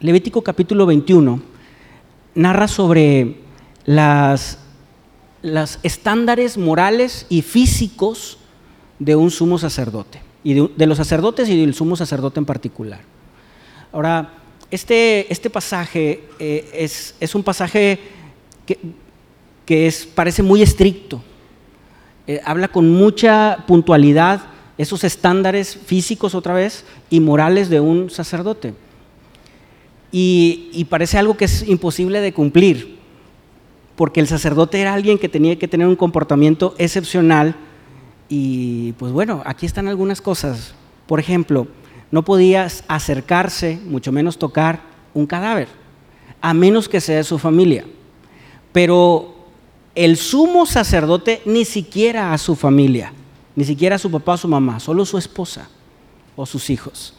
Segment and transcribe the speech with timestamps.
[0.00, 1.40] Levítico capítulo 21
[2.34, 3.36] narra sobre
[3.86, 4.58] las,
[5.82, 8.36] estándares morales y físicos
[8.98, 13.00] de un sumo sacerdote, y de, los sacerdotes y del sumo sacerdote en particular.
[13.90, 14.34] Ahora,
[14.70, 17.98] este, este pasaje eh, es, es, un pasaje
[18.66, 18.78] que,
[19.64, 21.22] que es, parece muy estricto,
[22.26, 24.42] eh, habla con mucha puntualidad
[24.76, 28.74] esos estándares físicos otra vez y morales de un sacerdote.
[30.18, 32.96] Y, parece algo que es imposible de cumplir,
[33.96, 37.54] porque el sacerdote era alguien que tenía que tener un comportamiento excepcional
[38.26, 40.72] y pues bueno, aquí están algunas cosas.
[41.06, 41.68] Por ejemplo,
[42.10, 44.80] no podías acercarse, mucho menos tocar
[45.12, 45.68] un cadáver,
[46.40, 47.84] a menos que sea de su familia.
[48.72, 49.34] Pero
[49.94, 53.12] el sumo sacerdote ni siquiera a su familia,
[53.54, 55.68] ni siquiera a su papá o su mamá, solo su esposa
[56.36, 57.12] o sus hijos.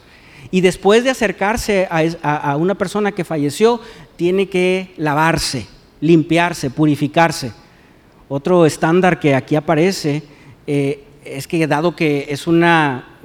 [0.50, 3.80] Y después de acercarse a, una persona que falleció,
[4.16, 5.66] tiene que lavarse,
[6.00, 7.52] limpiarse, purificarse.
[8.28, 10.22] Otro estándar que aquí aparece
[10.66, 13.16] eh, es que dado que es una,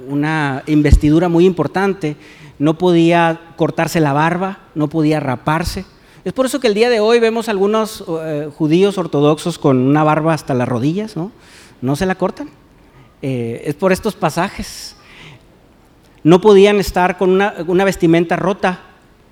[0.66, 2.16] investidura muy importante,
[2.58, 5.84] no podía cortarse la barba, no podía raparse,
[6.24, 10.02] es por eso que el día de hoy vemos algunos eh, judíos ortodoxos con una
[10.04, 11.30] barba hasta las rodillas, ¿no?
[11.82, 12.48] No se la cortan.
[13.20, 14.96] Eh, es por estos pasajes.
[16.24, 18.80] No podían estar con una, vestimenta rota,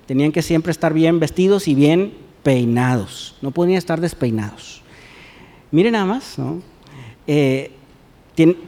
[0.05, 2.13] tenían que siempre estar bien vestidos y bien
[2.43, 4.83] peinados, no podían estar despeinados.
[5.71, 6.61] Miren nada más, ¿no?
[7.25, 7.71] Eh,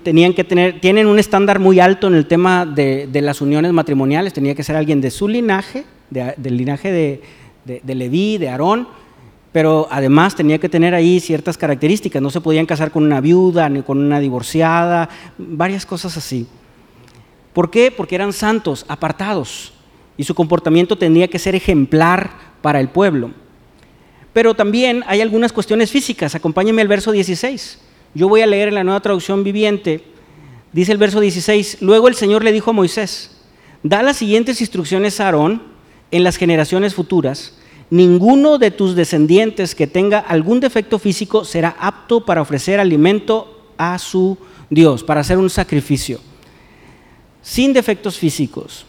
[0.04, 4.34] tenían que tener, tienen un estándar muy alto en el tema de, las uniones matrimoniales,
[4.34, 7.22] tenía que ser alguien de su linaje, del linaje de,
[7.84, 8.88] de, Leví, de Aarón,
[9.52, 13.70] pero además tenía que tener ahí ciertas características, no se podían casar con una viuda
[13.70, 16.48] ni con una divorciada, varias cosas así.
[17.56, 17.90] ¿Por qué?
[17.90, 19.72] Porque eran santos, apartados,
[20.18, 23.32] y su comportamiento tenía que ser ejemplar para el pueblo.
[24.34, 27.80] Pero también hay algunas cuestiones físicas, acompáñenme al verso 16.
[28.14, 30.04] Yo voy a leer en la nueva traducción viviente,
[30.74, 33.38] dice el verso 16, luego el Señor le dijo a Moisés,
[33.84, 35.62] da las siguientes instrucciones a Aarón,
[36.12, 37.58] en las generaciones futuras,
[37.90, 43.98] ninguno de tus descendientes que tenga algún defecto físico será apto para ofrecer alimento a
[43.98, 44.38] su
[44.70, 46.20] Dios, para hacer un sacrificio.
[47.46, 48.88] Sin defectos físicos.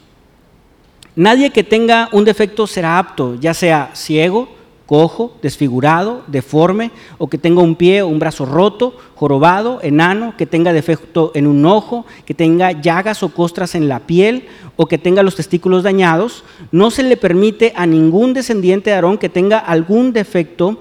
[1.15, 4.49] Nadie que tenga un defecto será apto, ya sea ciego,
[4.87, 10.47] cojo, desfigurado, deforme, o que tenga un pie o un brazo roto, jorobado, enano, que
[10.47, 14.47] tenga defecto en un ojo, que tenga llagas o costras en la piel,
[14.77, 19.19] o que tenga los testículos dañados, no se le permite a ningún descendiente de Aarón
[19.19, 20.81] que tenga algún defecto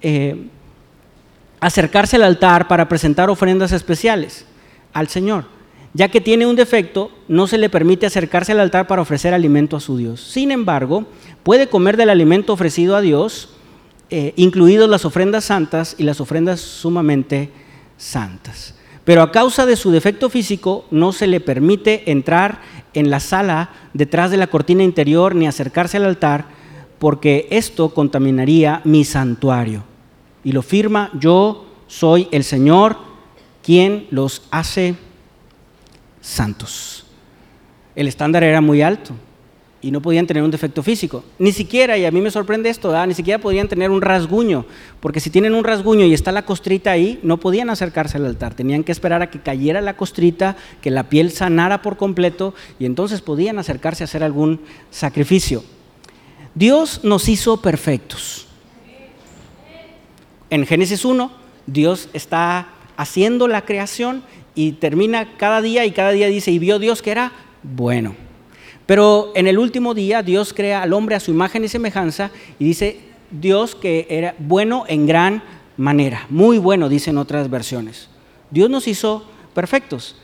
[0.00, 0.46] eh,
[1.58, 4.46] acercarse al altar para presentar ofrendas especiales
[4.92, 5.55] al Señor.
[5.96, 9.78] Ya que tiene un defecto, no se le permite acercarse al altar para ofrecer alimento
[9.78, 10.20] a su Dios.
[10.20, 11.06] Sin embargo,
[11.42, 13.48] puede comer del alimento ofrecido a Dios,
[14.10, 17.48] eh, incluidos las ofrendas santas y las ofrendas sumamente
[17.96, 18.74] santas.
[19.06, 22.60] Pero a causa de su defecto físico no se le permite entrar
[22.92, 26.44] en la sala detrás de la cortina interior ni acercarse al altar,
[26.98, 29.84] porque esto contaminaría mi santuario.
[30.44, 32.98] Y lo firma, yo soy el Señor
[33.62, 34.94] quien los hace
[36.26, 37.04] santos.
[37.94, 39.14] El estándar era muy alto
[39.80, 41.22] y no podían tener un defecto físico.
[41.38, 44.66] Ni siquiera, y a mí me sorprende esto, ni siquiera podían tener un rasguño,
[45.00, 48.54] porque si tienen un rasguño y está la costrita ahí, no podían acercarse al altar,
[48.54, 52.86] tenían que esperar a que cayera la costrita, que la piel sanara por completo, y
[52.86, 54.60] entonces podían acercarse a hacer algún
[54.90, 55.62] sacrificio.
[56.54, 58.48] Dios nos hizo perfectos.
[60.50, 61.30] En Génesis 1,
[61.66, 64.22] Dios está haciendo la creación
[64.56, 67.30] y termina cada día y cada día dice, y vio Dios que era
[67.62, 68.16] bueno.
[68.86, 72.64] Pero en el último día Dios crea al hombre a su imagen y semejanza y
[72.64, 73.00] dice
[73.30, 75.42] Dios que era bueno en gran
[75.76, 78.08] manera, muy bueno, dicen otras versiones.
[78.50, 80.16] Dios nos hizo perfectos.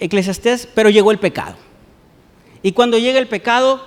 [0.00, 1.56] Eclesiastés, pero llegó el pecado.
[2.62, 3.84] Y cuando llega el pecado,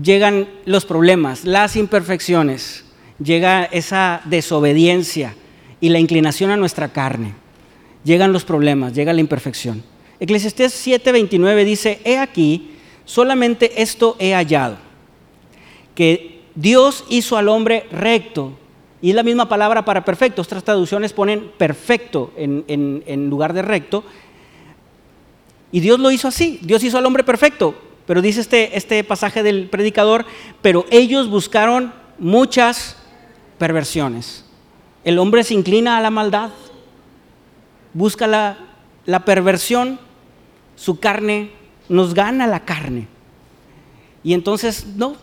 [0.00, 2.84] llegan los problemas, las imperfecciones,
[3.22, 5.34] llega esa desobediencia
[5.80, 7.34] y la inclinación a nuestra carne.
[8.08, 9.84] Llegan los problemas, llega la imperfección.
[10.18, 12.70] Eclesiastés 7:29 dice, he aquí,
[13.04, 14.78] solamente esto he hallado,
[15.94, 18.52] que Dios hizo al hombre recto,
[19.02, 24.02] y es la misma palabra para perfecto, otras traducciones ponen perfecto en, lugar de recto,
[25.70, 27.74] y Dios lo hizo así, Dios hizo al hombre perfecto,
[28.06, 30.24] pero dice este, este pasaje del predicador,
[30.62, 32.96] pero ellos buscaron muchas
[33.58, 34.46] perversiones.
[35.04, 36.52] El hombre se inclina a la maldad,
[37.94, 39.98] busca la, perversión,
[40.76, 41.50] su carne
[41.88, 43.08] nos gana la carne.
[44.22, 45.16] Y entonces, no,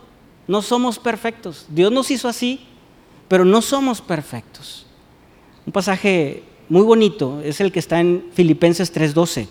[0.48, 1.66] No somos perfectos.
[1.70, 2.60] Dios nos hizo así,
[3.28, 4.86] pero no somos perfectos.
[5.66, 9.48] Un pasaje muy bonito es el que está en Filipenses 3:12.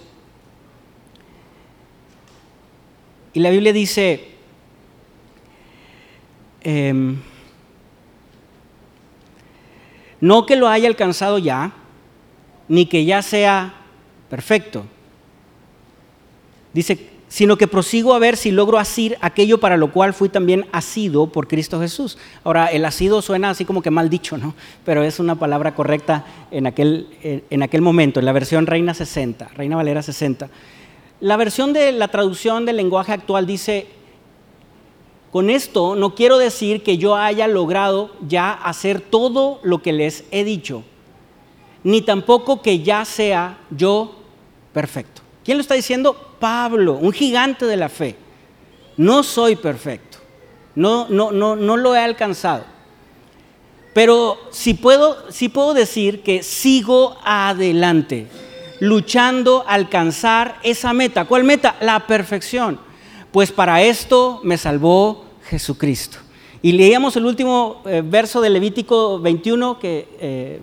[3.32, 4.28] Y la Biblia dice,
[6.60, 7.16] em,
[10.20, 11.72] no que lo haya alcanzado ya,
[12.68, 13.74] ni que ya sea
[14.28, 14.84] perfecto.
[16.72, 20.66] Dice, sino que prosigo a ver si logro asir aquello para lo cual fui también
[20.72, 22.16] asido por Cristo Jesús.
[22.44, 24.54] Ahora, el asido suena así como que mal dicho, ¿no?
[24.84, 29.48] Pero es una palabra correcta en aquel, en aquel momento, en la versión Reina 60,
[29.56, 30.48] Reina Valera 60.
[31.20, 33.88] La versión de la traducción del lenguaje actual dice,
[35.32, 40.22] con esto no quiero decir que yo haya logrado ya hacer todo lo que les
[40.30, 40.84] he dicho,
[41.84, 44.16] ni tampoco que ya sea yo
[44.72, 45.22] perfecto.
[45.44, 46.16] ¿Quién lo está diciendo?
[46.40, 48.16] Pablo, un gigante de la fe.
[48.96, 50.18] No soy perfecto.
[50.74, 52.64] No, no, no, no lo he alcanzado.
[53.92, 55.16] Pero sí puedo,
[55.52, 58.26] puedo decir que sigo adelante,
[58.80, 61.26] luchando a alcanzar esa meta.
[61.26, 61.76] ¿Cuál meta?
[61.80, 62.80] La perfección.
[63.30, 66.18] Pues para esto me salvó Jesucristo.
[66.62, 70.60] Y leíamos el último eh, verso de Levítico 21 que eh,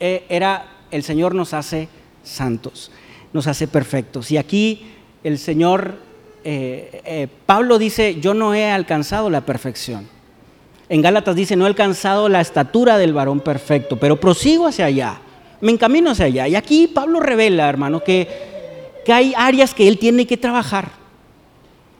[0.00, 1.88] era, el Señor nos hace
[2.22, 2.90] santos
[3.34, 4.30] nos hace perfectos.
[4.30, 4.86] Y aquí
[5.22, 5.96] el Señor,
[6.44, 10.08] eh, eh, Pablo dice, yo no he alcanzado la perfección.
[10.88, 15.20] En Gálatas dice, no he alcanzado la estatura del varón perfecto, pero prosigo hacia allá,
[15.60, 16.46] me encamino hacia allá.
[16.46, 18.28] Y aquí Pablo revela, hermano, que,
[19.04, 20.92] que hay áreas que él tiene que trabajar.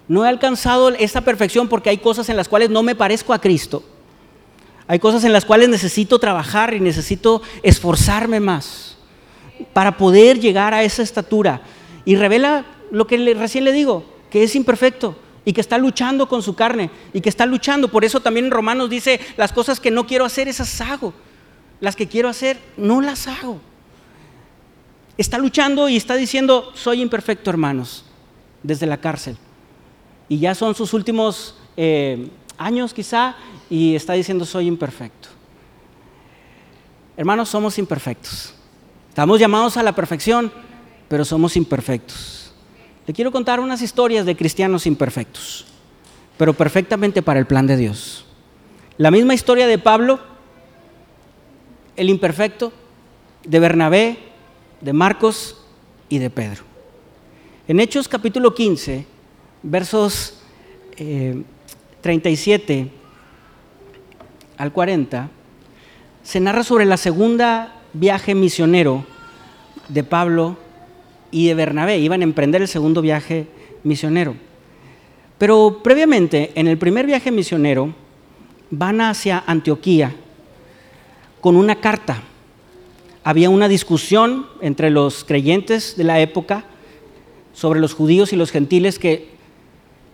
[0.07, 3.41] No he alcanzado esa perfección porque hay cosas en las cuales no me parezco a
[3.41, 3.83] Cristo.
[4.87, 8.97] Hay cosas en las cuales necesito trabajar y necesito esforzarme más
[9.73, 11.63] para poder llegar a esa estatura.
[12.05, 16.43] Y revela lo que recién le digo, que es imperfecto y que está luchando con
[16.43, 17.89] su carne y que está luchando.
[17.89, 21.15] Por eso también en Romanos dice, las cosas que no quiero hacer, esas hago.
[21.81, 23.61] Las que quiero hacer, no las hago.
[25.17, 28.05] Está luchando y está diciendo, soy imperfecto, hermanos,
[28.63, 29.37] desde la cárcel.
[30.29, 32.29] Y ya son sus últimos eh,
[32.59, 33.37] años quizá
[33.75, 35.31] y está diciendo, soy imperfecto.
[37.17, 38.55] Hermanos, somos imperfectos.
[39.09, 40.53] Estamos llamados a la perfección,
[41.09, 42.55] pero somos imperfectos.
[43.05, 45.67] Le quiero contar unas historias de cristianos imperfectos,
[46.39, 48.25] pero perfectamente para el plan de Dios.
[48.97, 50.21] La misma historia de Pablo,
[51.97, 52.73] el imperfecto,
[53.43, 54.19] de Bernabé,
[54.83, 55.65] de Marcos
[56.09, 56.63] y de Pedro.
[57.67, 59.05] En Hechos capítulo 15,
[59.65, 60.39] versos
[62.03, 63.04] 37 eh,
[64.57, 65.31] al 40,
[66.23, 69.05] se narra sobre la segunda viaje misionero
[69.89, 70.57] de Pablo
[71.31, 71.99] y de Bernabé.
[71.99, 73.47] Iban a emprender el segundo viaje
[73.83, 74.35] misionero.
[75.39, 77.95] Pero previamente, en el primer viaje misionero,
[78.71, 80.15] van hacia Antioquía
[81.41, 82.23] con una carta.
[83.23, 86.65] Había una discusión entre los creyentes de la época
[87.53, 89.34] sobre los judíos y los gentiles que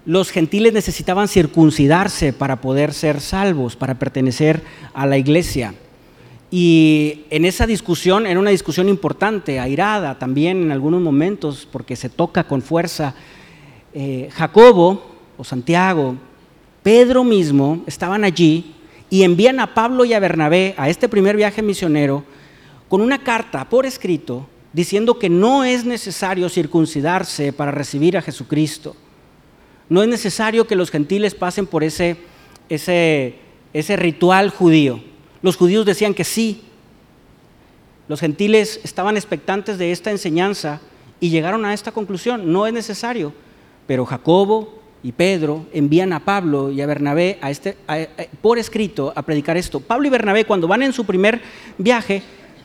[0.06, 4.62] los gentiles necesitaban circuncidarse para poder ser salvos, para pertenecer
[4.94, 5.75] a la iglesia.
[6.50, 12.08] Y en esa discusión, era una discusión importante, airada también en algunos momentos, porque se
[12.08, 13.14] toca con fuerza,
[13.94, 15.02] eh, Jacobo
[15.37, 16.17] o Santiago,
[16.82, 18.75] Pedro mismo estaban allí
[19.11, 22.24] y envían a Pablo y a Bernabé a este primer viaje misionero
[22.89, 28.96] con una carta por escrito diciendo que no es necesario circuncidarse para recibir a Jesucristo.
[29.91, 32.17] No es necesario que los gentiles pasen por ese,
[32.69, 33.35] ese,
[33.75, 35.03] ese ritual judío.
[35.43, 36.63] Los judíos decían que sí.
[38.06, 40.81] Los gentiles estaban expectantes de esta enseñanza
[41.19, 42.53] y llegaron a esta conclusión.
[42.53, 43.35] No es necesario.
[43.89, 47.77] Pero Jacobo y Pedro envían a Pablo y a Bernabé a este,
[48.41, 49.81] por escrito a predicar esto.
[49.81, 51.43] Pablo y Bernabé cuando van en su primer
[51.79, 52.23] viaje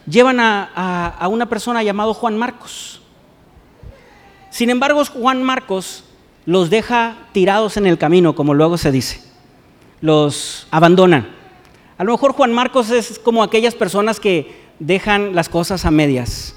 [0.07, 3.01] llevan a, a una persona llamado Juan Marcos.
[4.51, 6.04] Sin embargo, Juan Marcos
[6.45, 9.21] los deja tirados en el camino, como luego se dice.
[10.01, 11.27] Los abandonan.
[11.97, 16.55] A lo mejor Juan Marcos es como aquellas personas que dejan las cosas a medias.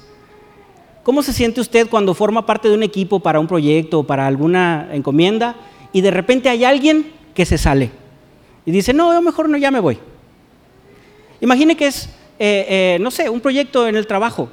[1.04, 4.26] ¿Cómo se siente usted cuando forma parte de un equipo para un proyecto o para
[4.26, 5.57] alguna encomienda
[5.92, 7.90] y de repente hay alguien que se sale
[8.66, 9.99] y dice, no, yo mejor no, ya me voy?
[11.40, 14.50] Imagine que es, eh, eh, no sé, un proyecto en el trabajo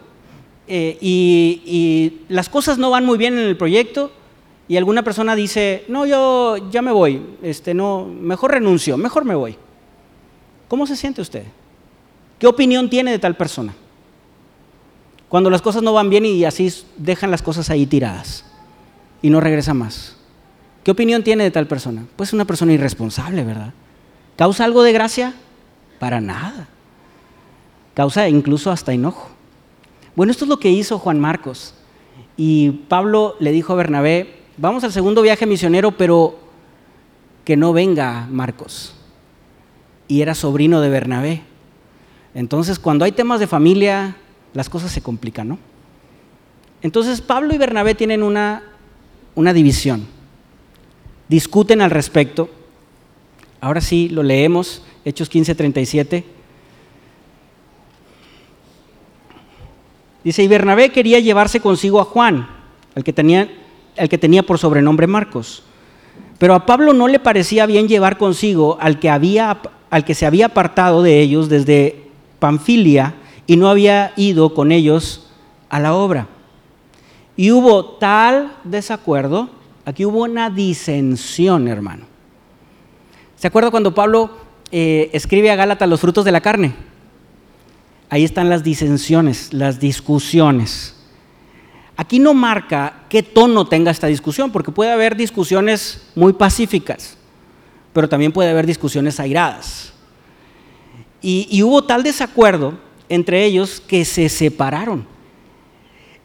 [0.67, 4.11] eh, y, y, las cosas no van muy bien en el proyecto
[4.67, 9.35] y alguna persona dice, no, yo ya me voy, este, no, mejor renuncio, mejor me
[9.35, 9.57] voy.
[10.67, 11.43] ¿Cómo se siente usted?
[12.39, 13.73] ¿Qué opinión tiene de tal persona?
[15.29, 18.45] Cuando las cosas no van bien y así dejan las cosas ahí tiradas
[19.21, 20.17] y no regresa más.
[20.83, 22.05] ¿Qué opinión tiene de tal persona?
[22.15, 23.73] Pues una persona irresponsable, ¿verdad?
[24.35, 25.33] ¿Causa algo de gracia?
[25.99, 26.67] Para nada.
[27.93, 29.29] Causa incluso hasta enojo.
[30.15, 31.73] Bueno, esto es lo que hizo Juan Marcos.
[32.37, 36.37] Y Pablo le dijo a Bernabé, vamos al segundo viaje misionero, pero
[37.43, 38.95] que no venga Marcos.
[40.07, 41.41] Y era sobrino de Bernabé.
[42.33, 44.17] Entonces, cuando hay temas de familia,
[44.53, 45.59] las cosas se complican, ¿no?
[46.81, 48.63] Entonces, Pablo y Bernabé tienen una,
[49.33, 50.05] una división.
[51.27, 52.49] Discuten al respecto.
[53.61, 56.23] Ahora sí, lo leemos, Hechos 15, 37.
[60.23, 62.47] Dice, y Bernabé quería llevarse consigo a Juan,
[62.95, 63.47] el que tenía,
[63.95, 65.63] el que tenía por sobrenombre Marcos.
[66.37, 69.59] Pero a Pablo no le parecía bien llevar consigo al que, había,
[69.89, 72.09] al que se había apartado de ellos desde
[72.39, 73.15] Panfilia
[73.47, 75.27] y no había ido con ellos
[75.69, 76.27] a la obra.
[77.37, 79.49] Y hubo tal desacuerdo,
[79.85, 82.05] aquí hubo una disensión, hermano.
[83.35, 84.31] ¿Se acuerda cuando Pablo
[84.71, 86.73] eh, escribe a Gálatas los frutos de la carne?
[88.09, 90.94] ahí están las disensiones, las discusiones.
[91.97, 97.17] Aquí no marca qué tono tenga esta discusión, porque puede haber discusiones muy pacíficas,
[97.93, 99.93] pero también puede haber discusiones airadas.
[101.21, 102.73] Y, hubo tal desacuerdo
[103.09, 105.07] entre ellos que se separaron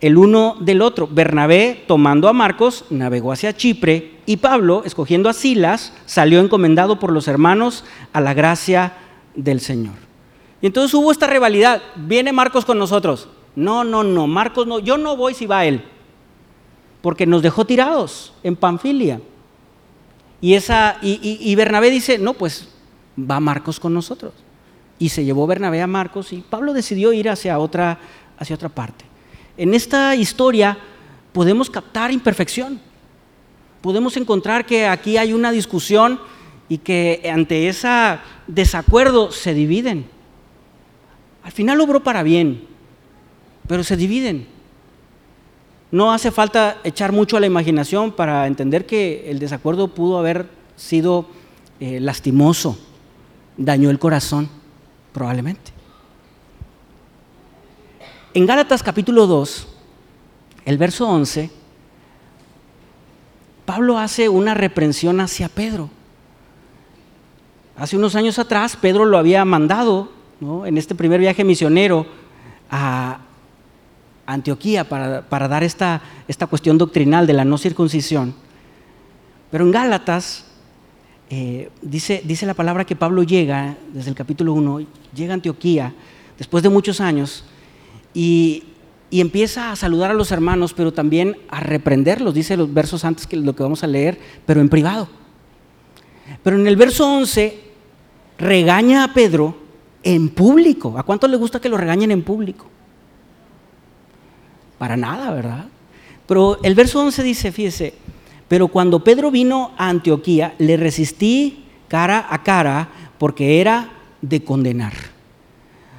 [0.00, 1.06] el uno del otro.
[1.06, 7.12] Bernabé, tomando a Marcos, navegó hacia Chipre y Pablo, escogiendo a Silas, salió encomendado por
[7.12, 8.94] los hermanos a la gracia
[9.34, 9.94] del Señor.
[10.60, 11.80] Y entonces hubo esta rivalidad.
[11.96, 13.28] Viene Marcos con nosotros.
[13.60, 14.78] No, no, no, Marcos no.
[14.78, 15.84] Yo no voy si va él.
[17.02, 19.20] Porque nos dejó tirados en Panfilia.
[20.40, 22.68] Y, esa, y, Bernabé dice, no, pues
[23.18, 24.32] va Marcos con nosotros.
[24.98, 27.98] Y se llevó Bernabé a Marcos y Pablo decidió ir hacia otra,
[28.38, 29.04] hacia otra parte.
[29.58, 30.78] En esta historia
[31.32, 32.80] podemos captar imperfección.
[33.82, 36.18] Podemos encontrar que aquí hay una discusión
[36.68, 40.06] y que ante ese desacuerdo se dividen.
[41.42, 42.66] Al final obró para bien,
[43.70, 44.48] pero se dividen.
[45.92, 50.48] No hace falta echar mucho a la imaginación para entender que el desacuerdo pudo haber
[50.74, 51.28] sido
[51.78, 52.76] eh, lastimoso,
[53.56, 54.48] dañó el corazón,
[55.12, 55.70] probablemente.
[58.34, 59.68] En Gálatas capítulo 2,
[60.64, 61.48] el verso 11,
[63.66, 65.90] Pablo hace una reprensión hacia Pedro.
[67.76, 70.10] Hace unos años atrás, Pedro lo había mandado
[70.66, 72.04] en este primer viaje misionero
[72.68, 73.20] a
[74.32, 78.34] Antioquía para, dar esta, esta, cuestión doctrinal de la no circuncisión.
[79.50, 80.44] Pero en Gálatas
[81.28, 85.92] eh, dice, dice la palabra que Pablo llega, desde el capítulo 1, llega a Antioquía
[86.38, 87.44] después de muchos años
[88.14, 88.64] y,
[89.10, 93.26] y, empieza a saludar a los hermanos, pero también a reprenderlos, dice los versos antes
[93.26, 95.08] que lo que vamos a leer, pero en privado.
[96.42, 97.60] Pero en el verso 11
[98.38, 99.54] regaña a Pedro
[100.02, 100.96] en público.
[100.98, 102.66] ¿A cuánto le gusta que lo regañen en público?
[104.80, 105.66] Para nada, ¿verdad?
[106.26, 107.92] Pero el verso 11 dice, fíjese,
[108.48, 113.90] pero cuando Pedro vino a Antioquía, le resistí cara a cara porque era
[114.22, 114.94] de condenar.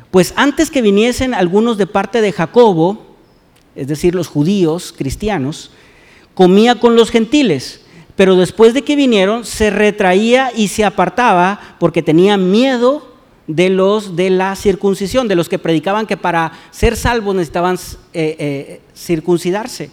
[0.10, 3.18] Pues antes que viniesen algunos de parte de Jacobo,
[3.76, 5.70] es decir, los judíos cristianos,
[6.34, 7.82] comía con los gentiles,
[8.16, 13.11] pero después de que vinieron se retraía y se apartaba porque tenía miedo
[13.56, 17.76] de los de la circuncisión, de los que predicaban que para ser salvos necesitaban
[18.14, 19.92] eh, eh, circuncidarse.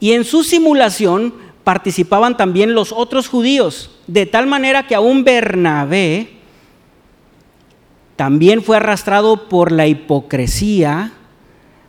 [0.00, 6.30] Y en su simulación participaban también los otros judíos, de tal manera que aún Bernabé
[8.16, 11.12] también fue arrastrado por la hipocresía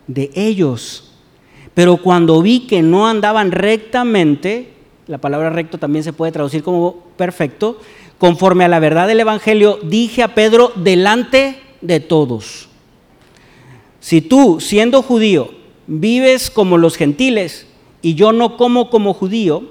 [0.08, 1.14] de ellos.
[1.74, 4.74] Pero cuando vi que no andaban rectamente,
[5.08, 7.80] la palabra recto también se puede traducir como perfecto,
[8.26, 12.70] conforme a la verdad del Evangelio, dije a Pedro delante de todos,
[14.00, 15.52] si tú, siendo judío,
[15.86, 17.68] vives como los gentiles
[18.02, 19.66] y yo no como como judío,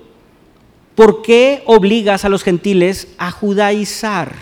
[0.94, 4.36] ¿por qué obligas a los gentiles a judaizar?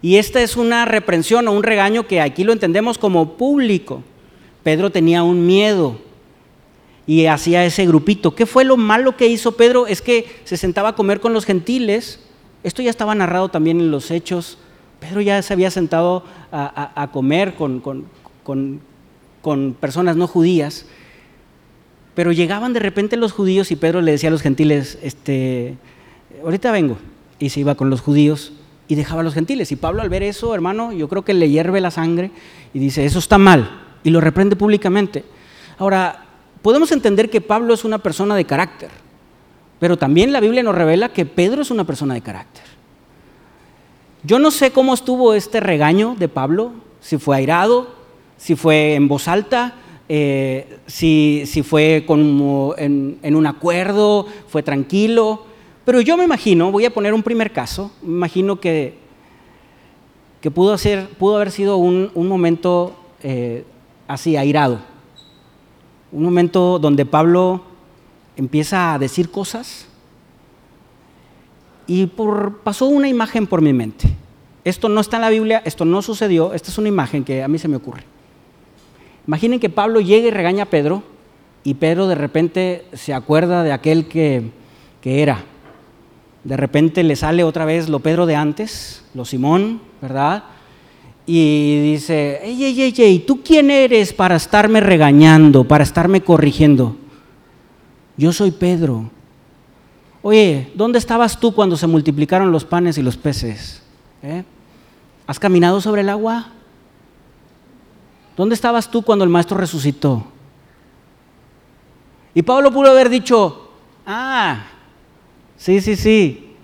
[0.00, 4.02] Y esta es una reprensión o un regaño que aquí lo entendemos como público.
[4.62, 5.98] Pedro tenía un miedo
[7.06, 8.34] y hacía ese grupito.
[8.34, 9.86] ¿Qué fue lo malo que hizo Pedro?
[9.86, 12.20] Es que se sentaba a comer con los gentiles
[12.62, 14.58] esto ya estaba narrado también en los hechos.
[15.00, 20.86] Pedro ya se había sentado a, comer con, con, personas no judías,
[22.14, 25.76] pero llegaban de repente los judíos y Pedro le decía a los gentiles, este,
[26.42, 26.98] ahorita vengo,
[27.38, 28.52] y se iba con los judíos
[28.88, 29.70] y dejaba a los gentiles.
[29.70, 32.32] Y Pablo al ver eso, hermano, yo creo que le hierve la sangre
[32.74, 35.24] y dice, eso está mal, y lo reprende públicamente.
[35.78, 36.24] Ahora,
[36.60, 38.90] podemos entender que Pablo es una persona de carácter
[39.78, 42.64] pero también la Biblia nos revela que Pedro es una persona de carácter.
[44.24, 47.88] Yo no sé cómo estuvo este regaño de Pablo, si fue airado,
[48.36, 49.74] si fue en voz alta,
[50.08, 55.44] eh, si, fue como en, un acuerdo, fue tranquilo.
[55.84, 58.98] Pero yo me imagino, voy a poner un primer caso, me imagino que,
[60.40, 60.76] que pudo,
[61.18, 63.64] pudo haber sido un, momento eh,
[64.08, 64.80] así, airado.
[66.10, 67.62] Un momento donde Pablo
[68.38, 69.86] empieza a decir cosas
[71.88, 74.08] y por, pasó una imagen por mi mente.
[74.64, 77.48] Esto no está en la Biblia, esto no sucedió, esta es una imagen que a
[77.48, 78.04] mí se me ocurre.
[79.26, 81.02] Imaginen que Pablo llega y regaña a Pedro
[81.64, 84.50] y Pedro de repente se acuerda de aquel que,
[85.00, 85.44] que era.
[86.44, 90.44] De repente le sale otra vez lo Pedro de antes, lo Simón, ¿verdad?
[91.26, 96.96] Y dice, ey, ey, ey, ey, ¿tú quién eres para estarme regañando, para estarme corrigiendo?
[98.18, 99.08] Yo soy Pedro.
[100.22, 103.80] Oye, ¿dónde estabas tú cuando se multiplicaron los panes y los peces?
[104.22, 104.44] ¿Eh?
[105.26, 106.48] ¿Has caminado sobre el agua?
[108.36, 110.26] ¿Dónde estabas tú cuando el maestro resucitó?
[112.34, 113.70] Y Pablo pudo haber dicho,
[114.04, 114.64] ah,
[115.56, 116.56] sí, sí, sí.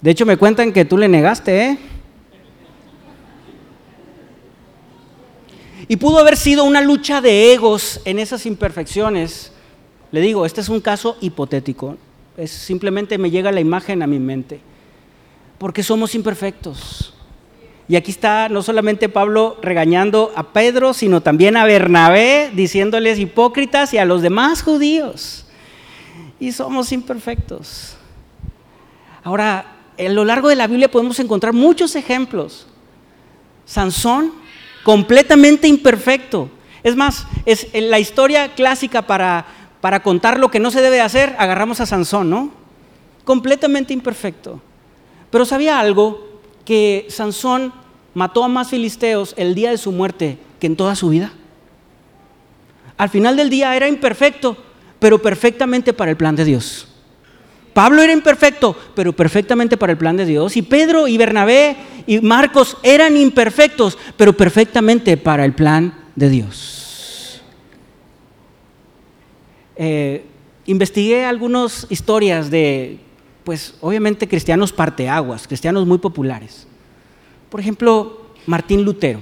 [0.00, 1.78] De hecho me cuentan que tú le negaste, ¿eh?
[5.86, 9.52] Y pudo haber sido una lucha de egos en esas imperfecciones.
[10.12, 11.96] Le digo, este es un caso hipotético.
[12.36, 14.60] Es simplemente me llega la imagen a mi mente.
[15.58, 17.14] Porque somos imperfectos.
[17.88, 23.92] Y aquí está no solamente Pablo regañando a Pedro, sino también a Bernabé, diciéndoles hipócritas
[23.94, 25.46] y a los demás judíos.
[26.38, 27.96] Y somos imperfectos.
[29.24, 32.66] Ahora, a lo largo de la Biblia podemos encontrar muchos ejemplos.
[33.64, 34.32] Sansón,
[34.82, 36.50] completamente imperfecto.
[36.82, 39.46] Es más, es la historia clásica para,
[39.82, 42.52] para contar lo que no se debe hacer, agarramos a Sansón, ¿no?
[43.24, 44.62] Completamente imperfecto.
[45.28, 47.72] Pero sabía algo, que Sansón
[48.14, 51.32] mató a más filisteos el día de su muerte que en toda su vida.
[52.96, 54.56] Al final del día era imperfecto,
[55.00, 56.86] pero perfectamente para el plan de Dios.
[57.74, 60.56] Pablo era imperfecto, pero perfectamente para el plan de Dios.
[60.56, 66.81] Y Pedro y Bernabé y Marcos eran imperfectos, pero perfectamente para el plan de Dios.
[69.84, 70.24] Eh,
[70.66, 73.00] investigué algunas historias de,
[73.42, 76.68] pues obviamente cristianos parteaguas, cristianos muy populares.
[77.50, 79.20] Por ejemplo, Martín Lutero.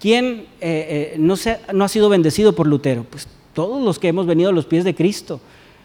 [0.00, 1.36] ¿Quién eh, eh, no,
[1.72, 3.04] no ha sido bendecido por Lutero?
[3.08, 5.40] Pues todos los que hemos venido a los pies de Cristo.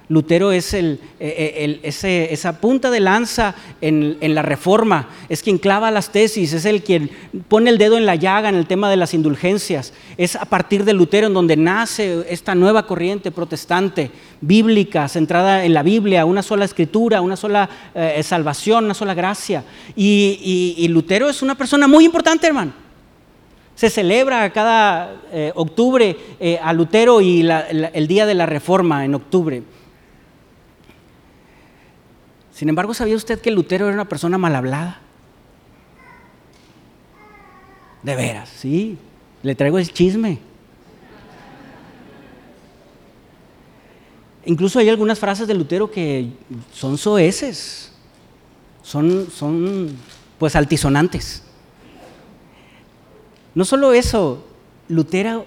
[0.08, 6.12] Lutero es el, eh, esa punta de lanza en, la reforma, es quien clava las
[6.12, 7.10] tesis, es el quien
[7.48, 9.94] pone el dedo en la llaga en el tema de las indulgencias.
[10.18, 15.74] Es a partir de Lutero en donde nace esta nueva corriente protestante, bíblica, centrada en
[15.74, 19.64] la Biblia, una sola escritura, una sola eh, salvación, una sola gracia.
[19.96, 22.74] Y, Lutero es una persona muy importante, hermano.
[23.76, 29.16] Se celebra cada eh, octubre eh, a Lutero y el día de la Reforma en
[29.16, 29.64] octubre.
[32.56, 35.02] Sin embargo, ¿sabía usted que Lutero era una persona mal hablada?
[38.02, 38.98] De veras, sí.
[39.44, 40.40] Le traigo el chisme.
[44.46, 46.30] Incluso hay algunas frases de Lutero que
[46.72, 47.92] son soeces,
[48.82, 49.98] son, son
[50.40, 51.44] pues altisonantes.
[53.54, 54.46] No solo eso,
[54.88, 55.46] Lutero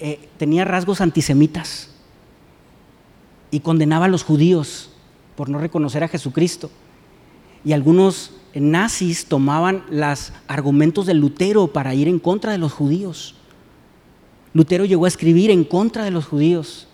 [0.00, 1.90] eh, tenía rasgos antisemitas
[3.52, 4.90] y condenaba a los judíos
[5.38, 6.68] por no reconocer a Jesucristo.
[7.64, 13.36] Y algunos nazis tomaban los argumentos de Lutero para ir en contra de los judíos.
[14.52, 16.88] Lutero llegó a escribir en contra de los judíos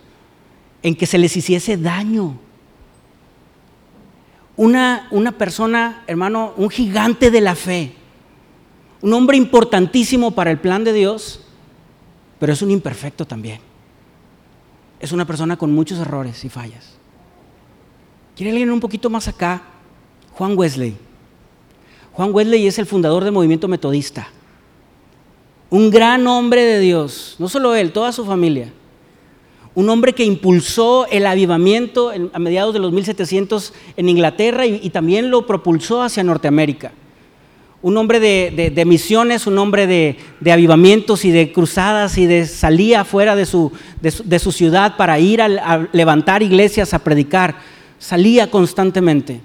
[0.82, 2.38] en que se les hiciese daño.
[4.58, 7.94] Una, una persona, hermano, un gigante de la fe,
[9.00, 11.40] un hombre importantísimo para el plan de Dios,
[12.38, 13.60] pero es un imperfecto también.
[15.00, 16.98] Es una persona con muchos errores y fallas.
[18.36, 19.62] ¿Quiere alguien un poquito más acá?
[20.32, 20.96] Juan Wesley.
[22.12, 24.28] Juan Wesley es el fundador del movimiento metodista.
[25.70, 28.72] Un gran hombre de Dios, no solo él, toda su familia
[29.74, 35.30] un hombre que impulsó el avivamiento a mediados de los 1700 en Inglaterra y, también
[35.30, 36.92] lo propulsó hacia Norteamérica.
[37.82, 40.16] Un hombre de, misiones, un hombre de,
[40.50, 43.72] avivamientos y de cruzadas y de salía fuera de su,
[44.52, 47.73] ciudad para ir a, levantar iglesias, a predicar.
[47.98, 49.40] Salía constantemente.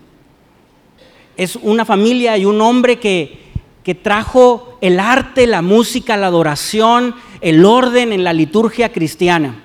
[1.38, 3.40] Es una familia y un hombre que,
[3.84, 9.64] que trajo el arte, la música, la adoración, el orden en la liturgia cristiana.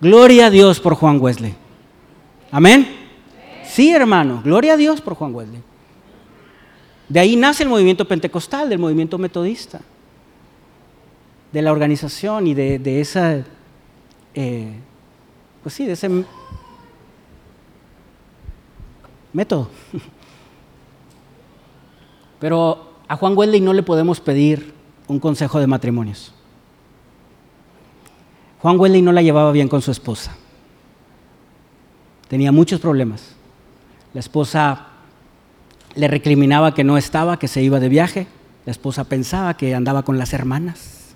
[0.00, 1.54] Gloria a Dios por Juan Wesley.
[2.50, 2.88] Amén.
[3.64, 5.62] Sí, hermano, gloria a Dios por Juan Wesley.
[7.08, 9.80] De ahí nace el movimiento pentecostal, del movimiento metodista,
[11.52, 13.44] de la organización y de, esa,
[14.34, 14.72] eh,
[15.62, 16.08] pues sí, de ese
[19.32, 19.68] método.
[22.40, 24.72] Pero a Juan Wesley no le podemos pedir
[25.08, 26.32] un consejo de matrimonios.
[28.60, 30.36] Juan Wesley no la llevaba bien con su esposa.
[32.28, 33.34] Tenía muchos problemas.
[34.14, 34.86] La esposa
[35.94, 38.26] le recriminaba que no estaba, que se iba de viaje.
[38.66, 41.14] La esposa pensaba que andaba con las hermanas.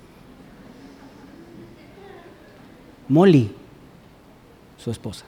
[3.09, 3.53] Molly,
[4.79, 5.25] su esposa.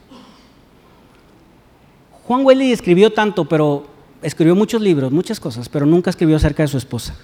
[2.27, 3.87] Juan Wesley escribió tanto, pero
[4.21, 7.15] escribió muchos libros, muchas cosas, pero nunca escribió acerca de su esposa.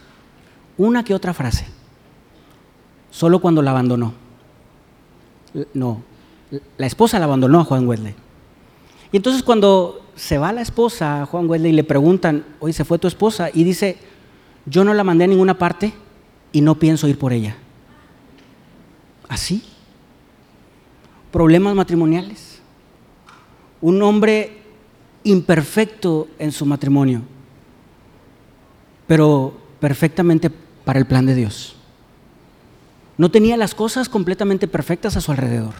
[0.77, 1.67] Una que otra frase.
[3.11, 4.13] Solo cuando la abandonó.
[5.73, 6.01] No,
[6.77, 8.15] la esposa la abandonó a Juan Wesley.
[9.11, 12.85] Y entonces cuando se va la esposa a Juan Wesley y le preguntan, oye, se
[12.85, 13.97] fue tu esposa, y dice,
[14.65, 15.93] yo no la mandé a ninguna parte
[16.53, 17.57] y no pienso ir por ella.
[19.27, 19.63] ¿Así?
[21.29, 22.61] Problemas matrimoniales.
[23.81, 24.62] Un hombre
[25.23, 27.21] imperfecto en su matrimonio,
[29.07, 31.75] pero perfectamente para el plan de Dios.
[33.17, 35.73] No tenía las cosas completamente perfectas a su alrededor,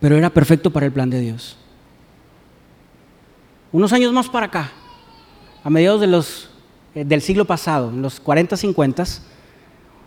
[0.00, 1.56] pero era perfecto para el plan de Dios.
[3.70, 4.72] Unos años más para acá,
[5.64, 6.50] a mediados de los,
[6.94, 9.04] eh, del siglo pasado, en los 40, 50,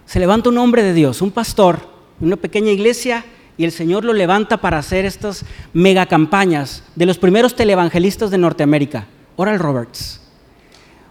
[0.05, 1.79] se levanta un hombre de Dios, un pastor,
[2.19, 3.25] una pequeña iglesia,
[3.57, 8.37] y el Señor lo levanta para hacer estas mega campañas de los primeros televangelistas de
[8.37, 10.21] Norteamérica, Oral Roberts.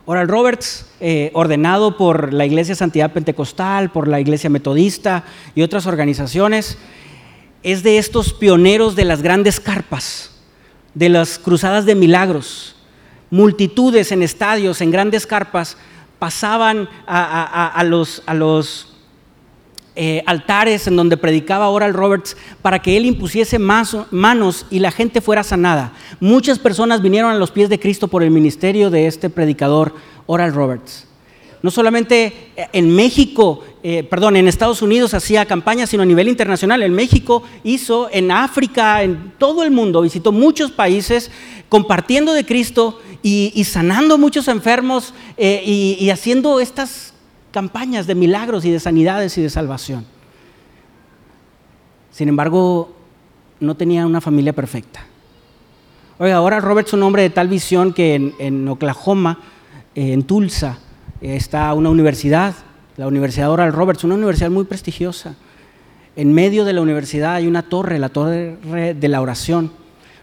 [0.07, 5.87] Oral Roberts, eh, ordenado por la Iglesia Santidad Pentecostal, por la Iglesia Metodista y otras
[5.87, 6.77] organizaciones,
[7.63, 10.31] es de estos pioneros de las grandes carpas,
[10.93, 12.77] de las cruzadas de milagros.
[13.31, 15.79] Multitudes en estadios, en grandes carpas,
[16.19, 18.94] pasaban a, los, a los
[19.97, 25.21] eh, altares en donde predicaba Oral Roberts para que él impusiese manos y la gente
[25.21, 25.93] fuera sanada.
[26.19, 29.95] Muchas personas vinieron a los pies de Cristo por el ministerio de este predicador
[30.27, 31.07] Oral Roberts.
[31.63, 36.27] No solamente eh, en México, eh, perdón, en Estados Unidos hacía campañas, sino a nivel
[36.27, 36.83] internacional.
[36.83, 41.31] En México hizo, en África, en todo el mundo, visitó muchos países
[41.69, 47.13] compartiendo de Cristo y, sanando muchos enfermos y haciendo estas
[47.55, 50.05] campañas de milagros y de sanidades y de salvación.
[52.11, 52.97] Sin embargo,
[53.61, 55.07] no tenía una familia perfecta.
[56.19, 59.38] Oiga, ahora Robert es un hombre de tal visión que en, Oklahoma,
[59.95, 60.79] eh, en Tulsa,
[61.21, 62.57] está una universidad,
[62.97, 65.37] la Universidad Oral Roberts, una universidad muy prestigiosa.
[66.17, 68.57] En medio de la universidad hay una torre, la torre
[68.95, 69.71] de la oración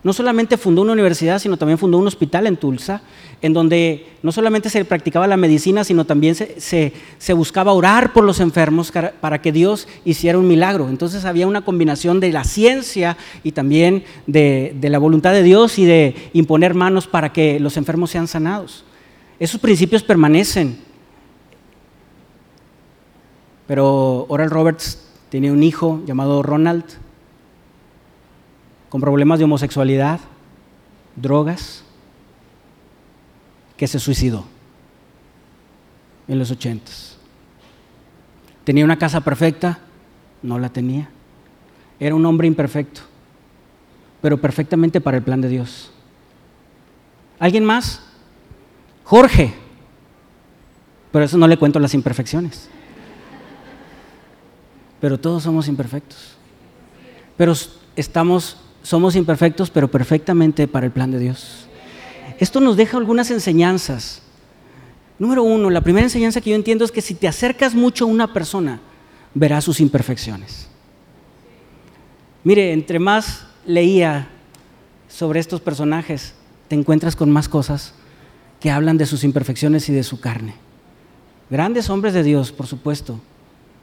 [0.04, 3.02] no solamente fundó una universidad, sino también fundó un hospital en Tulsa,
[3.42, 6.94] en donde no solamente se practicaba la medicina, sino también se,
[7.36, 10.90] buscaba orar por los enfermos para que Dios hiciera un milagro.
[10.90, 15.78] Entonces había una combinación de la ciencia y también de, de la voluntad de Dios
[15.78, 18.84] y de imponer manos para que los enfermos sean sanados.
[19.40, 20.78] Esos principios permanecen.
[23.68, 26.84] Pero Oral Roberts tenía un hijo llamado Ronald,
[28.92, 30.20] con problemas de homosexualidad,
[31.16, 31.86] drogas,
[33.78, 34.44] que se suicidó
[36.28, 37.18] en los ochentas.
[38.66, 39.80] ¿Tenía una casa perfecta?
[40.44, 41.10] No la tenía.
[42.02, 43.00] Era un hombre imperfecto,
[44.22, 45.90] pero perfectamente para el plan de Dios.
[47.40, 48.04] ¿Alguien más?
[49.06, 49.54] Jorge.
[51.14, 52.70] Pero eso no le cuento las imperfecciones.
[55.00, 56.36] Pero todos somos imperfectos.
[57.38, 57.54] Pero
[57.96, 61.68] estamos somos imperfectos, pero perfectamente para el plan de Dios.
[62.40, 64.22] Esto nos deja algunas enseñanzas.
[65.20, 68.08] Número uno, la primera enseñanza que yo entiendo es que si te acercas mucho a
[68.08, 68.80] una persona,
[69.34, 70.68] verás sus imperfecciones.
[72.44, 74.28] Mire, entre más leía
[75.08, 76.34] sobre estos personajes,
[76.68, 77.94] te encuentras con más cosas
[78.60, 80.56] que hablan de sus imperfecciones y de su carne.
[81.50, 83.20] Grandes hombres de Dios, por supuesto,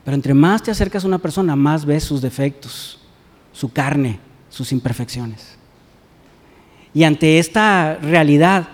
[0.04, 2.98] pero entre más te acercas a una persona, más ves sus defectos,
[3.52, 4.18] su carne,
[4.58, 5.56] sus imperfecciones.
[6.92, 8.70] Y ante esta realidad,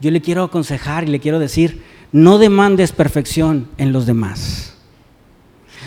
[0.00, 4.74] yo le quiero aconsejar y le quiero decir, no demandes perfección en los demás.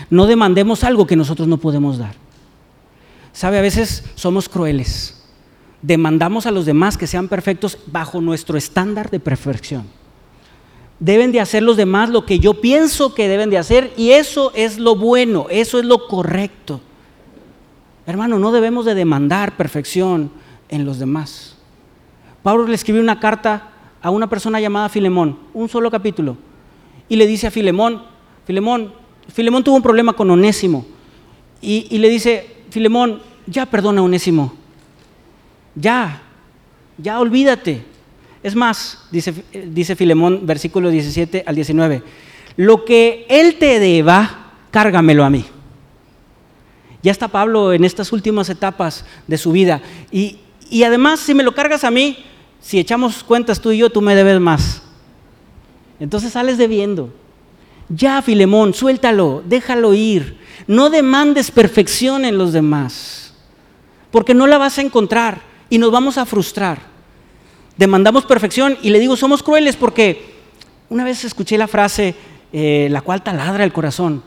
[0.08, 2.14] No demandemos algo que nosotros no podemos dar.
[3.32, 5.20] Sabe, a veces somos crueles.
[5.82, 9.84] Demandamos a los demás que sean perfectos bajo nuestro estándar de perfección.
[11.00, 14.52] Deben de hacer los demás lo que yo pienso que deben de hacer y eso
[14.54, 16.80] es lo bueno, eso es lo correcto.
[18.10, 20.32] Hermano, no debemos de demandar perfección
[20.68, 21.56] en los demás.
[22.42, 23.70] Pablo le escribió una carta
[24.02, 26.36] a una persona llamada Filemón, un solo capítulo,
[27.08, 28.02] y le dice a Filemón,
[28.46, 28.92] Filemón,
[29.32, 30.84] Filemón tuvo un problema con Onésimo,
[31.62, 34.54] y, le dice, Filemón, ya perdona a Onésimo,
[35.76, 36.20] ya,
[36.98, 37.84] ya olvídate.
[38.42, 42.02] Es más, dice, dice Filemón, versículo 17 al 19,
[42.56, 45.44] lo que él te deba, cárgamelo a mí.
[47.02, 49.80] Ya está Pablo en estas últimas etapas de su vida.
[50.10, 52.18] Y, y además, si me lo cargas a mí,
[52.60, 54.82] si echamos cuentas tú y yo, tú me debes más.
[55.98, 57.12] Entonces sales debiendo.
[57.88, 60.38] Ya, Filemón, suéltalo, déjalo ir.
[60.66, 63.34] No demandes perfección en los demás,
[64.10, 66.78] porque no la vas a encontrar y nos vamos a frustrar.
[67.76, 70.34] Demandamos perfección y le digo, somos crueles porque
[70.88, 72.14] una vez escuché la frase,
[72.52, 74.22] eh, la cual taladra el corazón.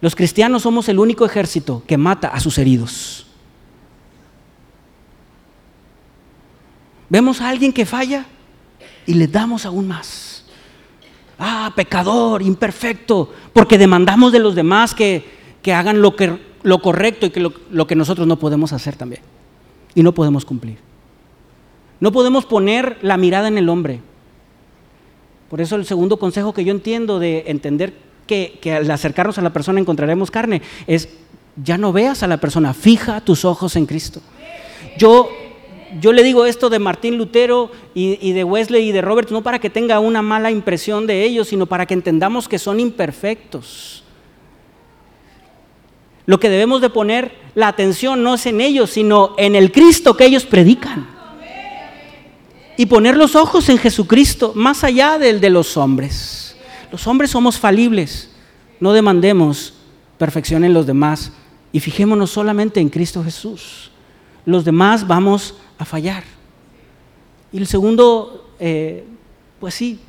[0.00, 3.26] Los cristianos somos el único ejército que mata a sus heridos.
[7.08, 8.26] Vemos a alguien que falla
[9.06, 10.44] y le damos aún más.
[11.38, 15.24] Ah, pecador, imperfecto, porque demandamos de los demás que,
[15.72, 19.22] hagan lo, que, lo correcto y que lo, lo que nosotros no podemos hacer también.
[19.94, 20.78] Y no podemos cumplir.
[22.00, 24.00] No podemos poner la mirada en el hombre.
[25.48, 29.52] Por eso el segundo consejo que yo entiendo de entender que, al acercarnos a la
[29.52, 31.08] persona encontraremos carne es
[31.56, 34.20] ya no veas a la persona, fija tus ojos en Cristo.
[34.96, 35.28] Yo
[36.00, 39.58] yo le digo esto de Martín Lutero y, de Wesley y de Robert, no para
[39.58, 44.04] que tenga una mala impresión de ellos, sino para que entendamos que son imperfectos.
[46.26, 50.16] Lo que debemos de poner la atención no es en ellos, sino en el Cristo
[50.16, 51.08] que ellos predican.
[52.76, 56.47] Y poner los ojos en Jesucristo, más allá del de los hombres.
[56.90, 58.30] Los hombres somos falibles,
[58.80, 59.74] no demandemos
[60.16, 61.32] perfección en los demás
[61.72, 63.90] y fijémonos solamente en Cristo Jesús.
[64.46, 66.24] Los demás vamos a fallar.
[67.52, 69.04] Y el segundo, eh,
[69.60, 70.00] pues sí,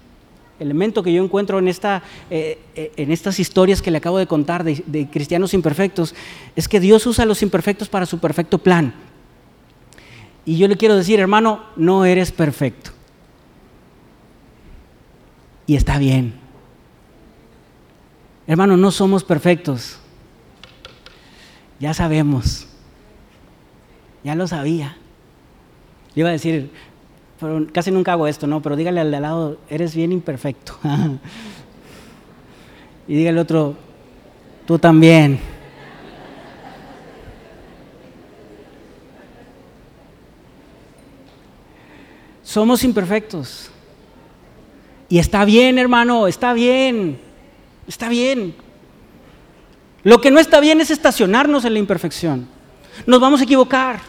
[0.60, 4.28] elemento que yo encuentro en, esta, eh, eh, en estas historias que le acabo de
[4.28, 6.16] contar de, de, cristianos imperfectos,
[6.56, 8.94] es que Dios usa a los imperfectos para su perfecto plan.
[10.46, 12.92] Y yo le quiero decir, hermano, no eres perfecto.
[15.68, 16.49] Y está bien.
[18.50, 19.98] Hermano, no somos perfectos.
[21.80, 22.68] Ya sabemos.
[24.26, 24.98] Ya lo sabía
[26.16, 26.70] iba a decir,
[27.40, 28.62] pero casi nunca hago esto, ¿no?
[28.62, 30.78] Pero dígale al de al lado, eres bien imperfecto.
[33.08, 33.76] y dígale al otro,
[34.66, 35.40] tú también.
[42.44, 43.72] Somos imperfectos.
[45.08, 47.20] Y está bien, hermano, está bien.
[47.90, 48.54] Está bien.
[50.04, 52.48] Lo que no está bien es estacionarnos en la imperfección.
[53.08, 54.00] Nos vamos a equivocar.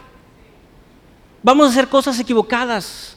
[1.43, 3.17] Vamos a hacer cosas equivocadas.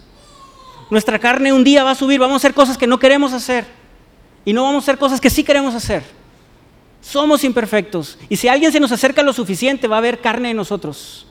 [0.89, 3.65] Nuestra carne un día va a subir, vamos a hacer cosas que no queremos hacer.
[4.45, 6.02] Y no vamos a hacer cosas que sí queremos hacer.
[7.02, 8.17] Somos imperfectos.
[8.30, 11.28] Y si alguien se nos acerca lo suficiente, va a haber carne en nosotros.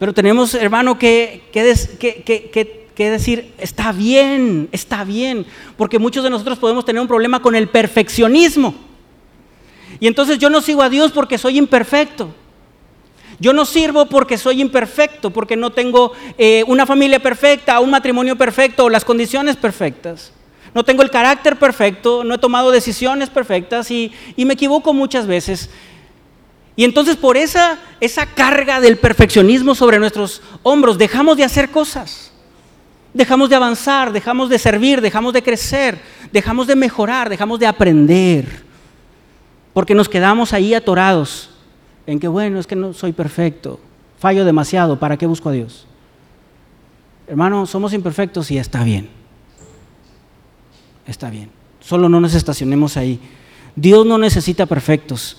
[0.00, 5.46] Pero tenemos, hermano, que, que, decir, está bien, está bien.
[5.76, 8.74] Porque muchos de nosotros podemos tener un problema con el perfeccionismo.
[10.00, 12.34] Y entonces yo no sigo a Dios porque soy imperfecto.
[13.38, 18.36] Yo no sirvo porque soy imperfecto, porque no tengo eh, una familia perfecta, un matrimonio
[18.36, 20.32] perfecto las condiciones perfectas.
[20.74, 25.70] No tengo el carácter perfecto, no he tomado decisiones perfectas y, me equivoco muchas veces.
[26.76, 32.32] Y entonces por esa, esa carga del perfeccionismo sobre nuestros hombros dejamos de hacer cosas.
[33.16, 35.98] Dejamos de avanzar, dejamos de servir, dejamos de crecer,
[36.30, 38.62] dejamos de mejorar, dejamos de aprender.
[39.72, 41.48] Porque nos quedamos ahí atorados
[42.06, 43.80] en que, bueno, es que no soy perfecto,
[44.18, 45.86] fallo demasiado, ¿para qué busco a Dios?
[47.26, 49.08] Hermano, somos imperfectos y está bien.
[51.06, 51.48] Está bien.
[51.80, 53.18] Solo no nos estacionemos ahí.
[53.76, 55.38] Dios no necesita perfectos.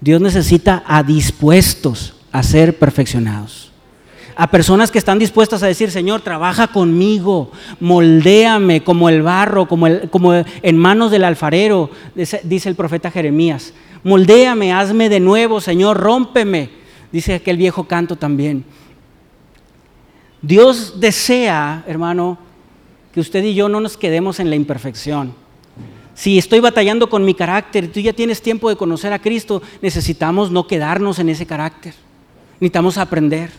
[0.00, 3.71] Dios necesita a dispuestos a ser perfeccionados.
[4.42, 9.86] A personas que están dispuestas a decir, Señor, trabaja conmigo, moldéame como el barro, como,
[10.10, 16.70] como en manos del alfarero, dice el profeta Jeremías moldéame, hazme de nuevo, Señor, rómpeme,
[17.10, 18.64] dice aquel viejo canto también.
[20.40, 22.38] Dios desea, hermano,
[23.12, 25.34] que usted y yo no nos quedemos en la imperfección.
[26.14, 30.50] Si estoy batallando con mi carácter, tú ya tienes tiempo de conocer a Cristo, necesitamos
[30.50, 31.94] no quedarnos en ese carácter.
[32.54, 33.50] Necesitamos aprender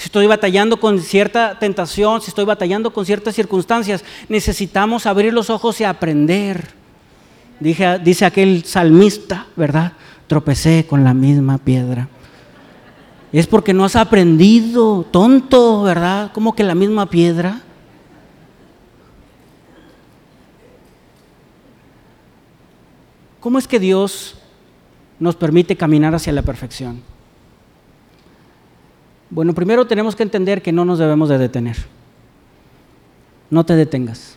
[0.00, 5.50] si estoy batallando con cierta tentación, si estoy batallando con ciertas circunstancias, necesitamos abrir los
[5.50, 6.68] ojos y aprender.
[7.60, 9.92] Dije, dice aquel salmista, ¿verdad?
[10.26, 12.08] Tropecé con la misma piedra.
[13.30, 16.32] Es porque no has aprendido, tonto, ¿verdad?
[16.32, 17.60] Como que la misma piedra.
[23.38, 24.38] ¿Cómo es que Dios
[25.18, 27.09] nos permite caminar hacia la perfección?
[29.30, 31.76] Bueno, primero tenemos que entender que no nos debemos de detener.
[33.48, 34.36] No te detengas.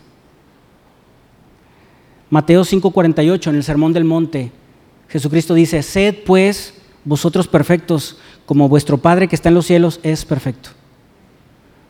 [2.30, 4.50] Mateo 5:48 en el Sermón del Monte,
[5.08, 10.24] Jesucristo dice, sed pues vosotros perfectos como vuestro Padre que está en los cielos es
[10.24, 10.70] perfecto.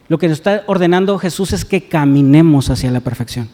[0.08, 3.48] Lo que nos está ordenando Jesús es que caminemos hacia la perfección.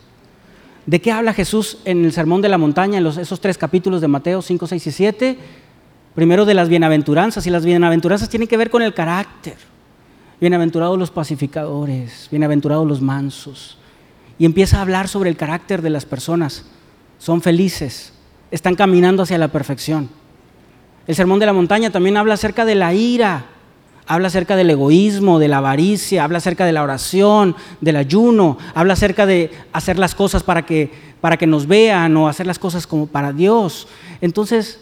[0.87, 4.09] ¿De qué habla Jesús en el Sermón de la Montaña, en esos tres capítulos de
[4.09, 5.39] Mateo 5, 6 y 7?
[6.15, 9.55] Primero de las bienaventuranzas, y las bienaventuranzas tienen que ver con el carácter.
[10.41, 13.79] Bienaventurados los pacificadores, bienaventurados los mansos.
[14.39, 16.65] Y empieza a hablar sobre el carácter de las personas.
[17.19, 18.13] Son felices,
[18.51, 20.09] están caminando hacia la perfección.
[21.07, 23.45] El Sermón de la Montaña también habla acerca de la ira,
[24.07, 28.95] habla acerca del egoísmo, de la avaricia, habla acerca de la oración, del ayuno, habla
[28.95, 32.87] acerca de hacer las cosas para que, para que nos vean o hacer las cosas
[32.87, 33.87] como para Dios.
[34.21, 34.81] Entonces,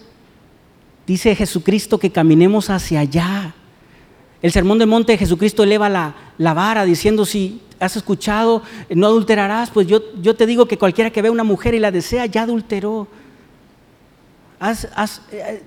[1.09, 3.55] dice Jesucristo que caminemos hacia allá.
[4.42, 9.07] El sermón de monte de Jesucristo eleva la, la vara diciendo, si has escuchado, no
[9.07, 11.90] adulterarás, pues yo, yo te digo que cualquiera que ve a una mujer y la
[11.90, 13.09] desea, ya adulteró.
[14.61, 15.62] Has, has, eh,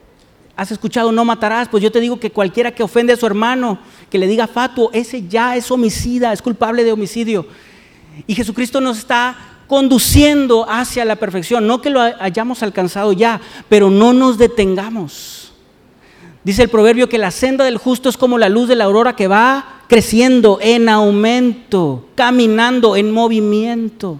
[0.55, 3.79] has, escuchado, no matarás, pues yo te digo que cualquiera que ofende a su hermano,
[4.11, 7.47] que le diga fatuo, ese ya es homicida, es culpable de homicidio.
[8.27, 13.89] Y Jesucristo nos está conduciendo hacia la perfección, no que lo hayamos alcanzado ya, pero
[13.89, 15.53] no nos detengamos.
[16.43, 19.15] Dice el proverbio que la senda del justo es como la luz de la aurora
[19.15, 24.19] que va creciendo en aumento, caminando en movimiento,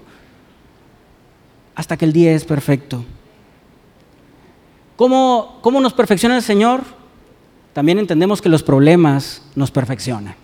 [1.76, 3.04] hasta que el día es perfecto.
[4.96, 6.80] ¿Cómo, cómo nos perfecciona el Señor?
[7.74, 10.36] También entendemos que los problemas nos perfeccionan.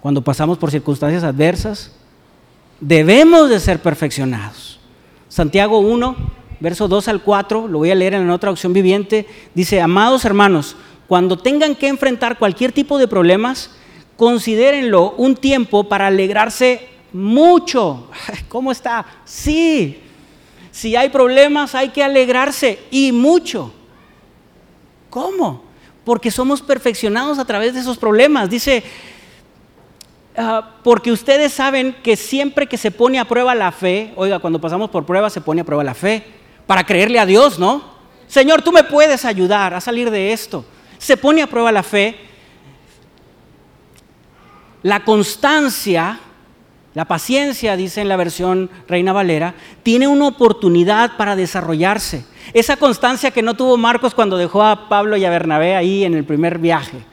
[0.00, 1.90] Cuando pasamos por circunstancias adversas,
[2.82, 4.80] debemos de ser perfeccionados.
[5.28, 6.16] Santiago 1,
[6.60, 10.76] verso 2 al 4, lo voy a leer en otra opción viviente, dice, amados hermanos,
[11.06, 13.70] cuando tengan que enfrentar cualquier tipo de problemas,
[14.16, 18.10] considérenlo un tiempo para alegrarse mucho.
[18.48, 19.06] ¿Cómo está?
[19.24, 20.00] Sí,
[20.72, 23.72] si hay problemas hay que alegrarse y mucho.
[25.08, 25.62] ¿Cómo?
[26.04, 28.50] Porque somos perfeccionados a través de esos problemas.
[28.50, 28.82] Dice,
[30.36, 34.60] ah, porque ustedes saben que siempre que se pone a prueba la fe, oiga, cuando
[34.60, 36.24] pasamos por pruebas se pone a prueba la fe,
[36.66, 37.82] para creerle a Dios, ¿no?
[38.28, 40.64] Señor, tú me puedes ayudar a salir de esto.
[40.98, 42.16] Se pone a prueba la fe.
[44.82, 46.18] La constancia,
[46.94, 52.24] la paciencia, dice en la versión Reina Valera, tiene una oportunidad para desarrollarse.
[52.54, 56.14] Esa constancia que no tuvo Marcos cuando dejó a Pablo y a Bernabé ahí en
[56.14, 57.04] el primer viaje.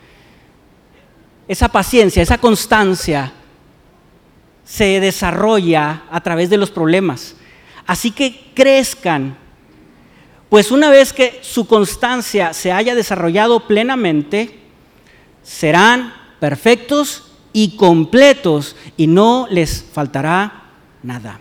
[1.49, 3.33] Esa paciencia, esa constancia
[4.63, 7.35] se desarrolla a través de los problemas.
[7.87, 9.35] Así que crezcan,
[10.47, 14.59] pues una vez que su constancia se haya desarrollado plenamente,
[15.41, 20.65] serán perfectos y completos y no les faltará
[21.01, 21.39] nada.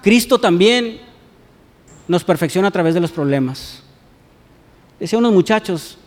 [0.00, 1.00] Cristo también
[2.06, 3.82] nos perfecciona a través de los problemas.
[5.00, 5.98] Decía unos muchachos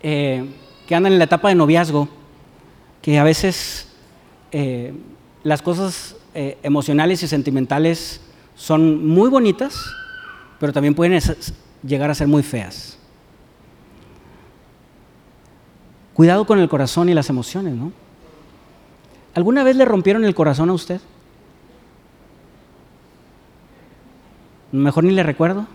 [0.00, 0.48] eh,
[0.86, 2.08] que andan en la etapa de noviazgo,
[3.02, 3.88] que a veces
[4.52, 4.94] eh,
[5.42, 8.20] las cosas eh, emocionales y sentimentales
[8.54, 9.84] son muy bonitas,
[10.58, 11.20] pero también pueden
[11.82, 12.98] llegar a ser muy feas.
[16.14, 17.92] Cuidado con el corazón y las emociones, ¿no?
[19.34, 21.00] ¿Alguna vez le rompieron el corazón a usted?
[24.70, 25.66] Mejor ni le recuerdo.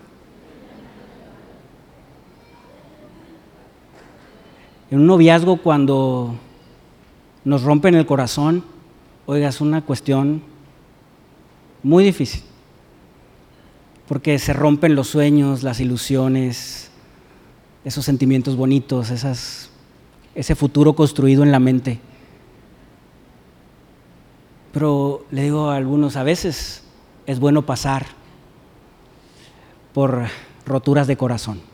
[4.92, 6.36] En un noviazgo cuando
[7.46, 8.64] nos rompen el corazón,
[9.28, 10.42] oiga, es una cuestión
[11.84, 12.42] muy difícil,
[14.08, 16.90] porque se rompen los sueños, las ilusiones,
[17.86, 19.12] esos sentimientos bonitos,
[20.36, 22.00] ese futuro construido en la mente.
[24.74, 26.84] Pero le digo a algunos, a veces
[27.28, 28.08] es bueno pasar
[29.94, 30.26] por
[30.66, 31.69] roturas de corazón.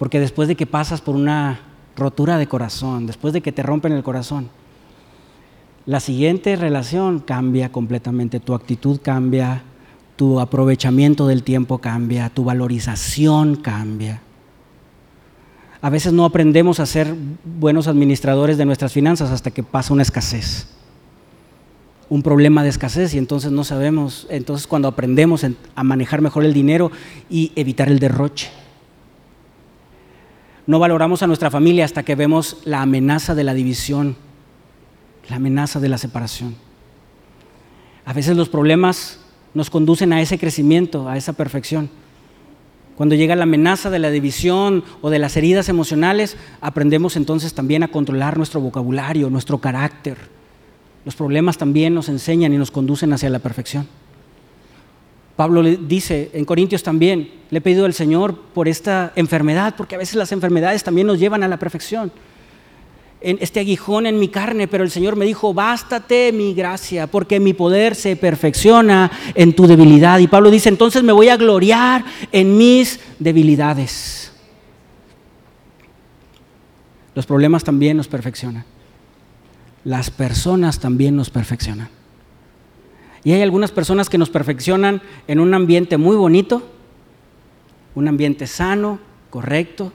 [0.00, 1.60] Porque después de que pasas por una
[1.94, 4.48] rotura de corazón, después de que te rompen el corazón,
[5.84, 9.62] la siguiente relación cambia completamente, tu actitud cambia,
[10.16, 14.22] tu aprovechamiento del tiempo cambia, tu valorización cambia.
[15.82, 20.00] A veces no aprendemos a ser buenos administradores de nuestras finanzas hasta que pasa una
[20.00, 20.66] escasez,
[22.08, 25.44] un problema de escasez y entonces no sabemos, entonces cuando aprendemos
[25.74, 26.90] a manejar mejor el dinero
[27.28, 28.48] y evitar el derroche.
[30.70, 34.14] No valoramos a nuestra familia hasta que vemos la amenaza de la división
[35.28, 36.54] la amenaza de la separación.
[38.04, 39.18] A veces los problemas
[39.52, 41.90] nos conducen a ese crecimiento, a esa perfección.
[42.94, 47.82] Cuando llega la amenaza de la división o de las heridas emocionales, aprendemos entonces también
[47.82, 50.18] a controlar nuestro vocabulario, nuestro carácter.
[51.04, 53.88] Los problemas también nos enseñan y nos conducen hacia la perfección.
[55.40, 59.94] Pablo le dice en Corintios también, le he pedido al Señor por esta enfermedad, porque
[59.94, 62.12] a veces las enfermedades también nos llevan a la perfección.
[63.22, 67.40] En este aguijón en mi carne, pero el Señor me dijo, bástate mi gracia, porque
[67.40, 70.18] mi poder se perfecciona en tu debilidad.
[70.18, 74.32] Y Pablo dice, entonces me voy a gloriar en mis debilidades.
[77.14, 78.66] Los problemas también nos perfeccionan.
[79.84, 81.88] Las personas también nos perfeccionan.
[83.22, 86.62] Y hay algunas personas que nos perfeccionan en un ambiente muy bonito,
[87.94, 88.98] un ambiente sano,
[89.28, 89.92] correcto,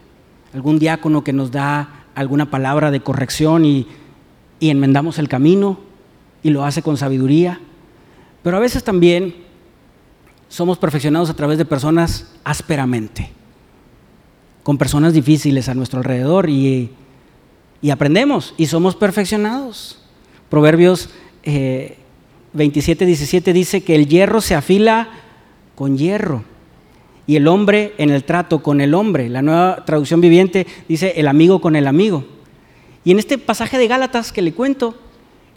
[0.53, 3.87] algún diácono que nos da alguna palabra de corrección y,
[4.61, 5.77] enmendamos el camino
[6.41, 7.59] y lo hace con sabiduría.
[8.41, 9.35] Pero a veces también
[10.47, 13.31] somos perfeccionados a través de personas ásperamente,
[14.63, 16.91] con personas difíciles a nuestro alrededor y,
[17.91, 20.01] aprendemos y somos perfeccionados.
[20.49, 21.11] Proverbios
[21.43, 21.99] eh,
[22.55, 25.09] 27, 17 dice que el hierro se afila
[25.75, 26.43] con hierro
[27.27, 29.29] y el hombre en el trato con el hombre.
[29.29, 32.25] La nueva traducción viviente dice el amigo con el amigo.
[33.03, 34.95] Y en este pasaje de Gálatas que le cuento,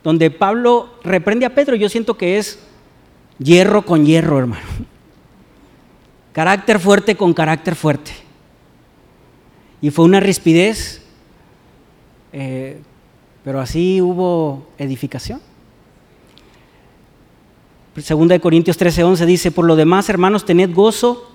[0.03, 2.59] donde Pablo reprende a Pedro, yo siento que es
[3.39, 4.67] hierro con hierro, hermano.
[6.33, 8.13] Carácter fuerte con carácter fuerte.
[9.81, 11.03] Y fue una rispidez,
[12.33, 12.81] eh,
[13.45, 15.41] pero así hubo edificación.
[18.03, 21.31] Segunda de Corintios 13:11 dice, por lo demás, hermanos, tened gozo,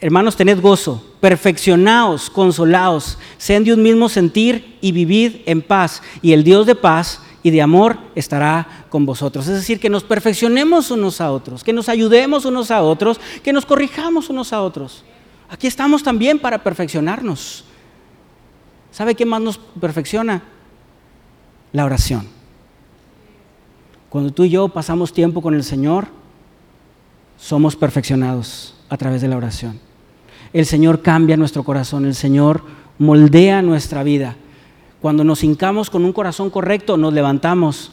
[0.00, 6.02] hermanos, tened gozo, perfeccionaos, consolaos, sean de un mismo sentir y vivid en paz.
[6.22, 9.46] Y el Dios de paz y de amor estará con vosotros.
[9.46, 13.52] Es decir, que nos perfeccionemos unos a otros, que nos ayudemos unos a otros, que
[13.52, 15.04] nos corrijamos unos a otros.
[15.48, 17.64] Aquí estamos también para perfeccionarnos.
[18.90, 20.42] ¿Sabe qué más nos perfecciona?
[21.72, 22.28] La oración.
[24.14, 26.06] Cuando tú y yo pasamos tiempo con el Señor,
[27.36, 29.80] somos perfeccionados a través de la oración.
[30.52, 32.62] El Señor cambia nuestro corazón, el Señor
[32.96, 34.36] moldea nuestra vida.
[35.02, 37.90] Cuando nos hincamos con un corazón correcto, nos levantamos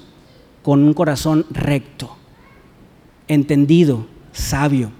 [0.61, 2.15] con un corazón recto,
[3.27, 4.91] entendido, sabio.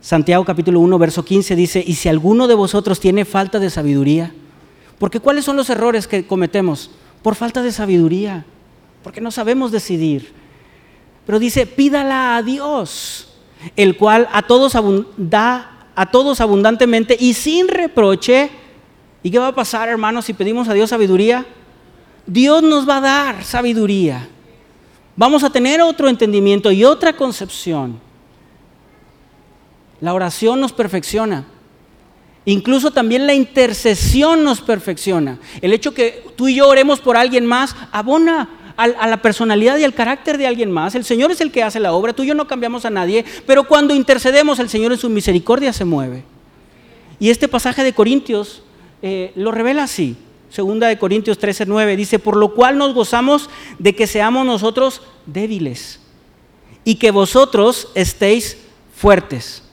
[0.00, 4.34] Santiago capítulo 1, verso 15 dice, y si alguno de vosotros tiene falta de sabiduría,
[4.98, 6.90] porque ¿cuáles son los errores que cometemos?
[7.22, 8.44] Por falta de sabiduría
[9.08, 10.34] porque no sabemos decidir.
[11.24, 13.30] Pero dice, pídala a Dios,
[13.74, 14.74] el cual a todos
[15.16, 18.50] da a todos abundantemente y sin reproche.
[19.22, 21.46] ¿Y qué va a pasar, hermanos, si pedimos a Dios sabiduría?
[22.26, 24.28] Dios nos va a dar sabiduría.
[25.16, 27.98] Vamos a tener otro entendimiento y otra concepción.
[30.02, 31.46] La oración nos perfecciona.
[32.44, 35.38] Incluso también la intercesión nos perfecciona.
[35.62, 39.84] El hecho que tú y yo oremos por alguien más abona a la personalidad y
[39.84, 40.94] al carácter de alguien más.
[40.94, 43.24] El Señor es el que hace la obra, tú y yo no cambiamos a nadie,
[43.44, 46.22] pero cuando intercedemos el Señor en su misericordia se mueve.
[47.18, 48.62] Y este pasaje de Corintios
[49.02, 50.16] eh, lo revela así.
[50.48, 53.50] Segunda de Corintios 13, 9 dice, por lo cual nos gozamos
[53.80, 56.00] de que seamos nosotros débiles
[56.84, 58.58] y que vosotros estéis
[58.94, 59.64] fuertes.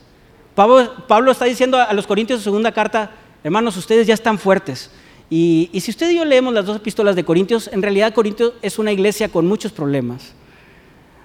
[0.56, 3.12] Pablo, Pablo está diciendo a los Corintios en segunda carta,
[3.44, 4.90] hermanos, ustedes ya están fuertes.
[5.38, 8.80] Y, si usted y yo leemos las dos epístolas de Corintios, en realidad Corintios es
[8.80, 10.32] una iglesia con muchos problemas.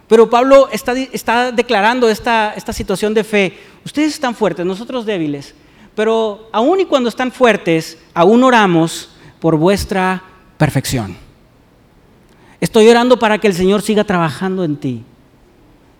[0.08, 3.56] Pero Pablo está, declarando esta, situación de fe.
[3.84, 5.54] Ustedes están fuertes, nosotros débiles.
[5.94, 10.24] Pero aún y cuando están fuertes, aún oramos por vuestra
[10.58, 11.16] perfección.
[12.60, 15.04] Estoy orando para que el Señor siga trabajando en ti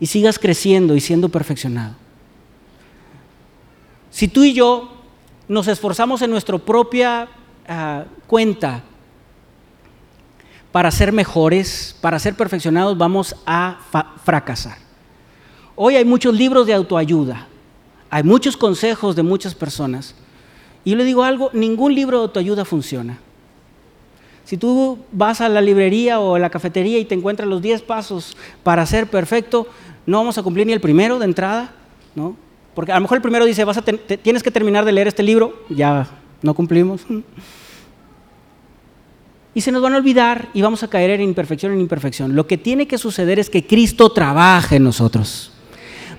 [0.00, 1.94] y sigas creciendo y siendo perfeccionado.
[4.10, 4.96] Si tú y yo
[5.46, 7.28] nos esforzamos en nuestra propia
[8.26, 8.82] cuenta
[10.72, 13.78] para ser mejores, para ser perfeccionados, vamos a
[14.24, 14.78] fracasar.
[15.74, 17.46] Hoy hay muchos libros de autoayuda,
[18.08, 20.14] hay muchos consejos de muchas personas.
[20.84, 23.18] Y yo le digo algo, ningún libro de autoayuda funciona.
[24.44, 27.82] Si tú vas a la librería o a la cafetería y te encuentras los 10
[27.82, 29.68] pasos para ser perfecto,
[30.06, 31.72] no vamos a cumplir ni el primero de entrada,
[32.14, 32.36] ¿no?
[32.74, 35.22] Porque a lo mejor el primero dice, vas a tienes que terminar de leer este
[35.22, 36.08] libro, ya
[36.42, 37.02] no cumplimos.
[39.52, 42.36] Y se nos van a olvidar y vamos a caer en imperfección en imperfección.
[42.36, 45.50] Lo que tiene que suceder es que Cristo trabaje en nosotros.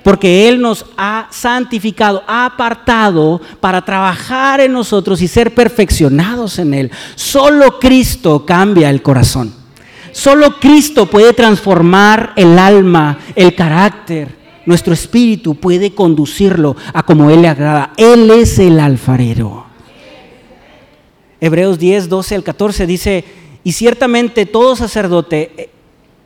[0.04, 6.74] Porque Él nos ha santificado, ha apartado para trabajar en nosotros y ser perfeccionados en
[6.74, 6.92] Él.
[7.16, 9.54] Solo Cristo cambia el corazón.
[10.12, 14.42] solo Cristo puede transformar el alma, el carácter.
[14.66, 17.94] Nuestro espíritu puede conducirlo a como Él le agrada.
[17.96, 19.71] Él es el alfarero.
[21.42, 23.26] Hebreos 10, 12 al 14 dice,
[23.64, 25.70] y ciertamente todo sacerdote eh,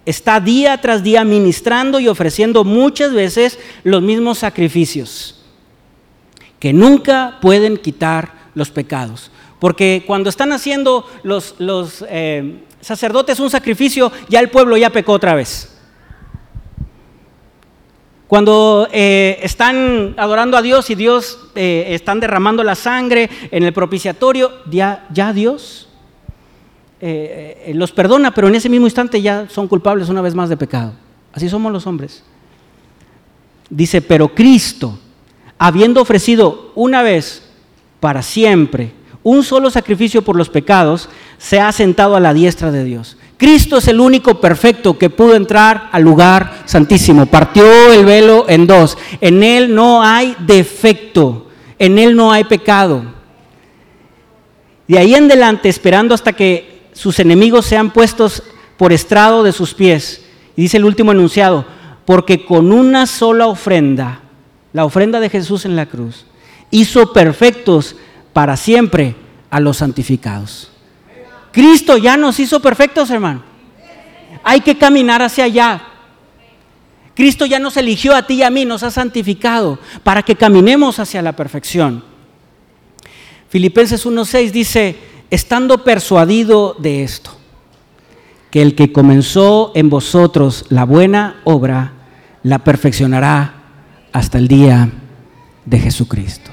[0.06, 5.42] está día tras día ministrando y ofreciendo muchas veces los mismos sacrificios,
[6.60, 9.32] que nunca pueden quitar los pecados.
[9.60, 11.56] Porque cuando están haciendo los,
[12.10, 15.75] eh, sacerdotes un sacrificio, ya el pueblo ya pecó otra vez.
[18.36, 23.72] Cuando eh, están adorando a Dios y Dios eh, están derramando la sangre en el
[23.72, 25.88] propiciatorio, ya, ya Dios
[27.74, 30.92] los perdona, pero en ese mismo instante ya son culpables una vez más de pecado.
[31.32, 32.26] Así somos los hombres.
[33.70, 35.00] Dice, pero Cristo,
[35.58, 37.42] habiendo ofrecido una vez
[38.02, 38.92] para siempre
[39.24, 41.08] un solo sacrificio por los pecados,
[41.38, 43.16] se ha sentado a la diestra de Dios.
[43.38, 47.26] Cristo es el único perfecto que pudo entrar al lugar santísimo.
[47.26, 48.98] Partió el velo en dos.
[49.20, 51.48] En Él no hay defecto.
[51.78, 53.04] En Él no hay pecado.
[54.88, 58.42] De ahí en adelante, esperando hasta que sus enemigos sean puestos
[58.78, 60.26] por estrado de sus pies.
[60.56, 61.66] Y dice el último enunciado,
[62.06, 64.22] porque con una sola ofrenda,
[64.72, 66.26] la ofrenda de Jesús en la cruz,
[66.72, 67.96] hizo perfectos
[68.32, 69.16] para siempre
[69.50, 70.72] a los santificados.
[71.56, 73.42] Cristo ya nos hizo perfectos, hermano.
[74.44, 75.82] Hay que caminar hacia allá.
[77.14, 81.00] Cristo ya nos eligió a ti y a mí, nos ha santificado para que caminemos
[81.00, 82.04] hacia la perfección.
[83.48, 84.98] Filipenses 1.6 dice,
[85.30, 87.32] estando persuadido de esto,
[88.52, 91.94] que el que comenzó en vosotros la buena obra,
[92.44, 93.54] la perfeccionará
[94.12, 94.90] hasta el día
[95.64, 96.52] de Jesucristo.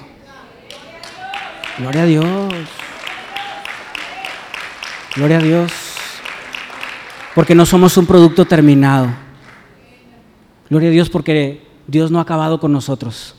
[1.76, 2.54] Gloria a Dios.
[5.16, 5.72] Gloria a Dios.
[7.34, 9.08] Porque no somos un producto terminado.
[10.68, 13.34] Gloria a Dios porque Dios no ha acabado con nosotros.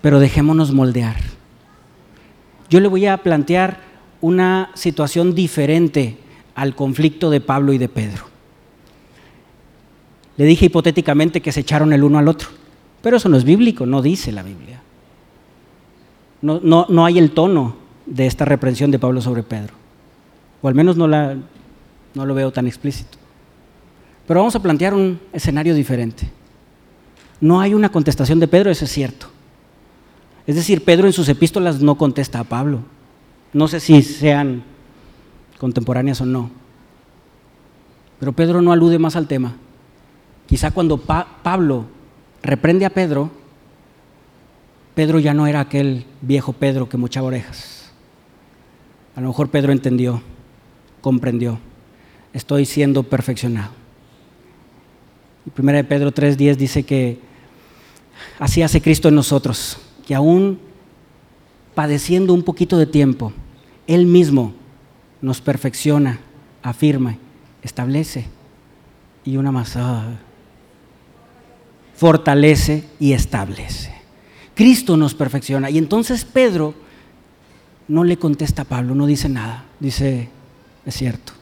[0.00, 1.16] Pero dejémonos moldear.
[2.68, 3.80] Yo le voy a plantear
[4.20, 6.18] una situación diferente
[6.54, 8.24] al conflicto de Pablo y de Pedro.
[10.36, 12.48] Le dije hipotéticamente que se echaron el uno al otro,
[13.02, 14.74] pero eso no es bíblico, no dice la Biblia
[16.44, 19.72] no, hay el tono de esta reprensión de Pablo sobre Pedro.
[20.64, 21.36] O al menos no, la,
[22.14, 23.18] no lo veo tan explícito.
[24.26, 26.26] Pero vamos a plantear un escenario diferente.
[27.38, 29.26] No hay una contestación de Pedro, eso es cierto.
[30.46, 32.80] Es decir, Pedro en sus epístolas no contesta a Pablo.
[33.52, 34.62] No sé si sean
[35.58, 36.50] contemporáneas o no.
[38.18, 39.56] Pero Pedro no alude más al tema.
[40.46, 41.84] Quizá cuando Pablo
[42.42, 43.30] reprende a Pedro,
[44.94, 47.92] Pedro ya no era aquel viejo Pedro que muchaba orejas.
[49.14, 50.22] A lo mejor Pedro entendió,
[51.04, 51.58] comprendió.
[52.32, 53.72] Estoy siendo perfeccionado.
[55.52, 57.18] Primera Pedro 3:10 dice que
[58.38, 59.76] así hace Cristo en nosotros,
[60.06, 60.58] que aún
[61.74, 63.34] padeciendo un poquito de tiempo,
[63.86, 64.54] Él mismo
[65.20, 66.20] nos perfecciona,
[66.62, 67.18] afirma,
[67.62, 68.24] establece
[69.26, 70.16] y una más, ah,
[71.94, 73.92] fortalece y establece.
[74.54, 75.68] Cristo nos perfecciona.
[75.68, 76.72] Y entonces Pedro
[77.88, 79.66] no le contesta a Pablo, no dice nada.
[79.80, 80.30] Dice,
[80.84, 81.32] es cierto.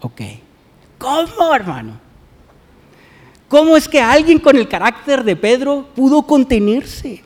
[0.00, 0.20] Ok.
[0.98, 1.98] ¿Cómo, hermano?
[3.48, 7.22] ¿Cómo es que alguien con el carácter de Pedro pudo contenerse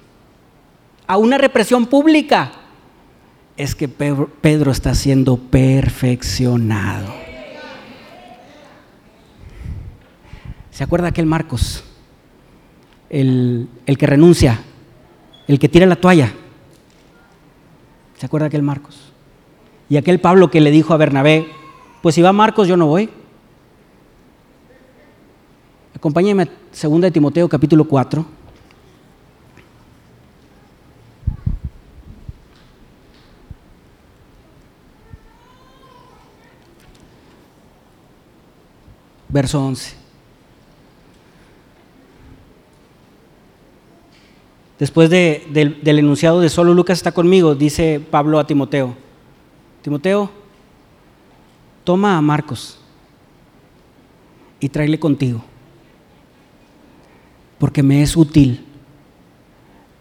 [1.07, 2.53] a una represión pública?
[3.57, 7.13] Es que Pedro está siendo perfeccionado.
[10.71, 11.85] ¿Se acuerda aquel Marcos?
[13.13, 13.69] el,
[13.99, 14.59] que renuncia,
[15.47, 16.33] el que tira la toalla.
[18.19, 19.12] ¿Se acuerda aquel Marcos?
[19.93, 21.49] Y aquel Pablo que le dijo a Bernabé,
[22.01, 23.11] pues si va Marcos yo no voy.
[25.95, 26.49] Acompáñeme a
[26.89, 28.25] 2 de Timoteo capítulo 4.
[39.29, 39.95] Verso 11.
[44.79, 49.02] Después del enunciado de solo Lucas está conmigo, dice Pablo a Timoteo,
[49.83, 50.31] Timoteo,
[51.85, 52.79] toma a Marcos
[54.61, 55.43] y tráele contigo,
[57.59, 58.65] porque me es útil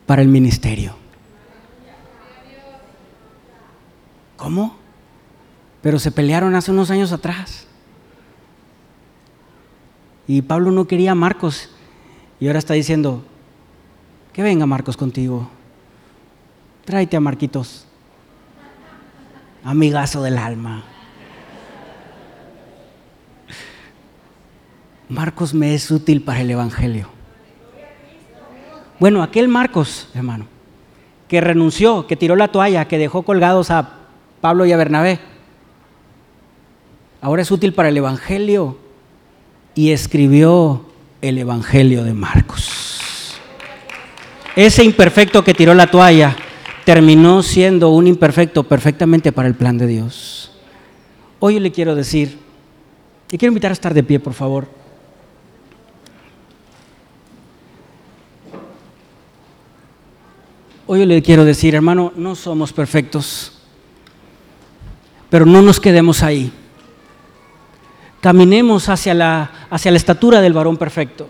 [0.05, 0.95] para el ministerio.
[4.37, 4.75] ¿Cómo?
[5.81, 7.67] Pero se pelearon hace unos años atrás.
[10.27, 11.69] Y Pablo no quería a Marcos
[12.39, 13.23] y ahora está diciendo,
[14.33, 15.49] que venga Marcos contigo.
[16.85, 17.85] Tráete a Marquitos.
[19.63, 20.83] Amigazo del alma.
[25.07, 27.09] Marcos me es útil para el Evangelio.
[28.99, 30.45] Bueno, aquel Marcos, hermano,
[31.27, 33.97] que renunció, que tiró la toalla, que dejó colgados a
[34.39, 35.19] Pablo y a Bernabé,
[37.21, 38.77] ahora es útil para el Evangelio
[39.75, 40.85] y escribió
[41.21, 43.37] el Evangelio de Marcos.
[44.55, 46.35] Ese imperfecto que tiró la toalla
[46.85, 50.51] terminó siendo un imperfecto perfectamente para el plan de Dios.
[51.39, 52.39] Hoy le quiero decir,
[53.31, 54.67] y quiero invitar a estar de pie, por favor.
[60.87, 63.59] Hoy le quiero decir, hermano, no somos perfectos,
[65.29, 66.51] pero no nos quedemos ahí.
[68.19, 71.27] Caminemos hacia la, hacia la estatura del varón perfecto.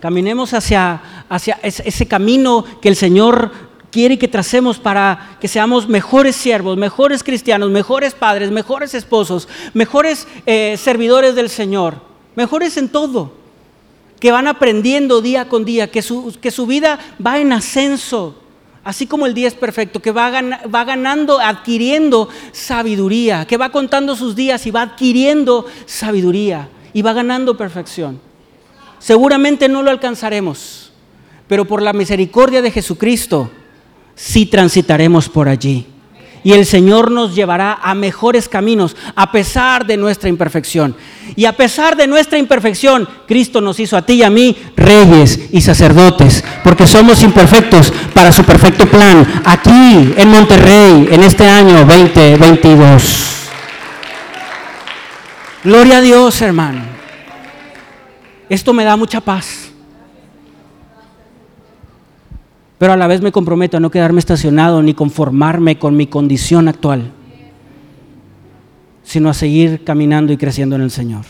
[0.00, 3.52] Caminemos hacia, hacia ese camino que el Señor
[3.94, 10.26] quiere que tracemos para que seamos mejores siervos, mejores cristianos, mejores padres, mejores esposos, mejores
[10.46, 12.00] eh, servidores del Señor,
[12.34, 13.34] mejores en todo,
[14.18, 18.34] que van aprendiendo día con día, que su, que su vida va en ascenso,
[18.82, 20.28] así como el día es perfecto, que va,
[20.74, 27.12] va ganando, adquiriendo sabiduría, que va contando sus días y va adquiriendo sabiduría y va
[27.12, 28.20] ganando perfección.
[28.98, 30.90] Seguramente no lo alcanzaremos,
[31.46, 33.52] pero por la misericordia de Jesucristo,
[34.14, 35.86] si transitaremos por allí.
[36.44, 40.94] Y el Señor nos llevará a mejores caminos a pesar de nuestra imperfección.
[41.36, 45.48] Y a pesar de nuestra imperfección, Cristo nos hizo a ti y a mí reyes
[45.50, 51.86] y sacerdotes, porque somos imperfectos para su perfecto plan, aquí en Monterrey, en este año
[51.86, 53.30] 2022.
[55.64, 56.82] Gloria a Dios, hermano.
[58.50, 59.73] Esto me da mucha paz.
[62.84, 66.68] Pero a la vez me comprometo a no quedarme estacionado ni conformarme con mi condición
[66.68, 67.12] actual,
[69.02, 71.24] sino a seguir caminando y creciendo en el Señor.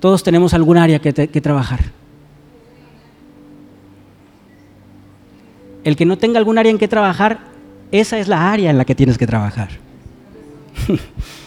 [0.00, 1.92] Todos tenemos algún área que, que trabajar.
[5.84, 7.38] El que no tenga algún área en que trabajar,
[7.92, 9.68] esa es la área en la que tienes que trabajar.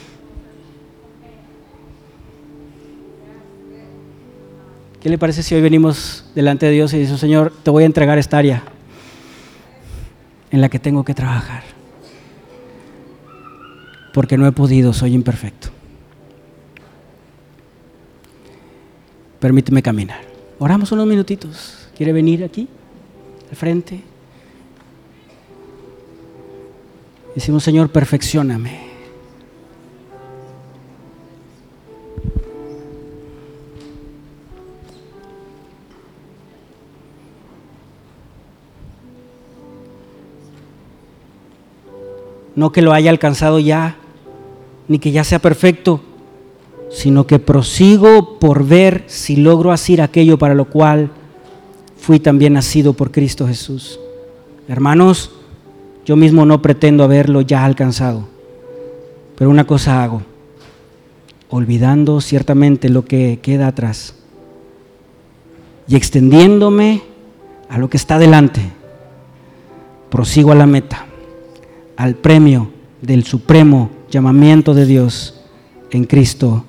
[5.01, 7.85] ¿Qué le parece si hoy venimos delante de Dios y dice, Señor, te voy a
[7.85, 8.63] entregar esta área
[10.51, 11.63] en la que tengo que trabajar?
[14.13, 15.69] Porque no he podido, soy imperfecto.
[19.39, 20.19] Permíteme caminar.
[20.57, 21.87] Oramos unos minutitos.
[21.95, 22.67] ¿Quiere venir aquí,
[23.49, 24.01] al frente?
[27.35, 28.88] Decimos, Señor, perfeccioname.
[42.59, 43.95] No que lo haya alcanzado ya,
[44.89, 46.01] ni que ya sea perfecto,
[46.91, 51.09] sino que prosigo por ver si logro hacer aquello para lo cual
[51.95, 53.97] fui también nacido por Cristo Jesús.
[54.67, 55.31] Hermanos,
[56.05, 58.27] yo mismo no pretendo haberlo ya alcanzado,
[59.37, 60.21] pero una cosa hago,
[61.49, 64.15] olvidando ciertamente lo que queda atrás
[65.87, 67.03] y extendiéndome
[67.69, 68.59] a lo que está delante,
[70.09, 71.05] prosigo a la meta
[71.99, 72.71] al premio
[73.01, 75.37] del supremo llamamiento de Dios
[75.91, 76.63] en Cristo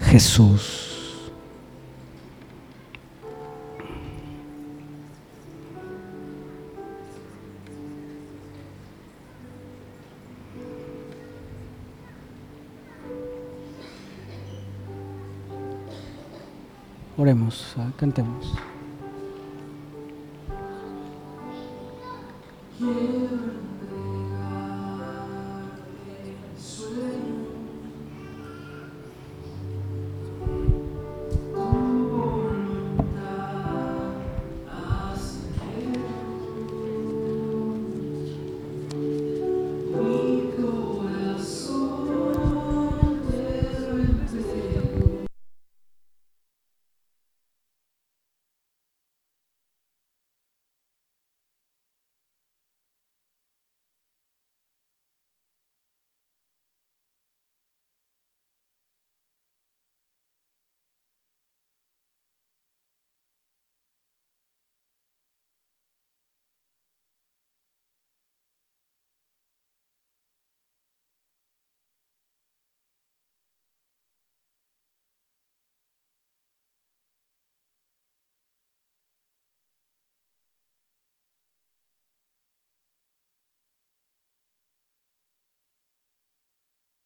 [0.00, 1.30] Jesús.
[17.16, 18.52] Oremos, ah, cantemos.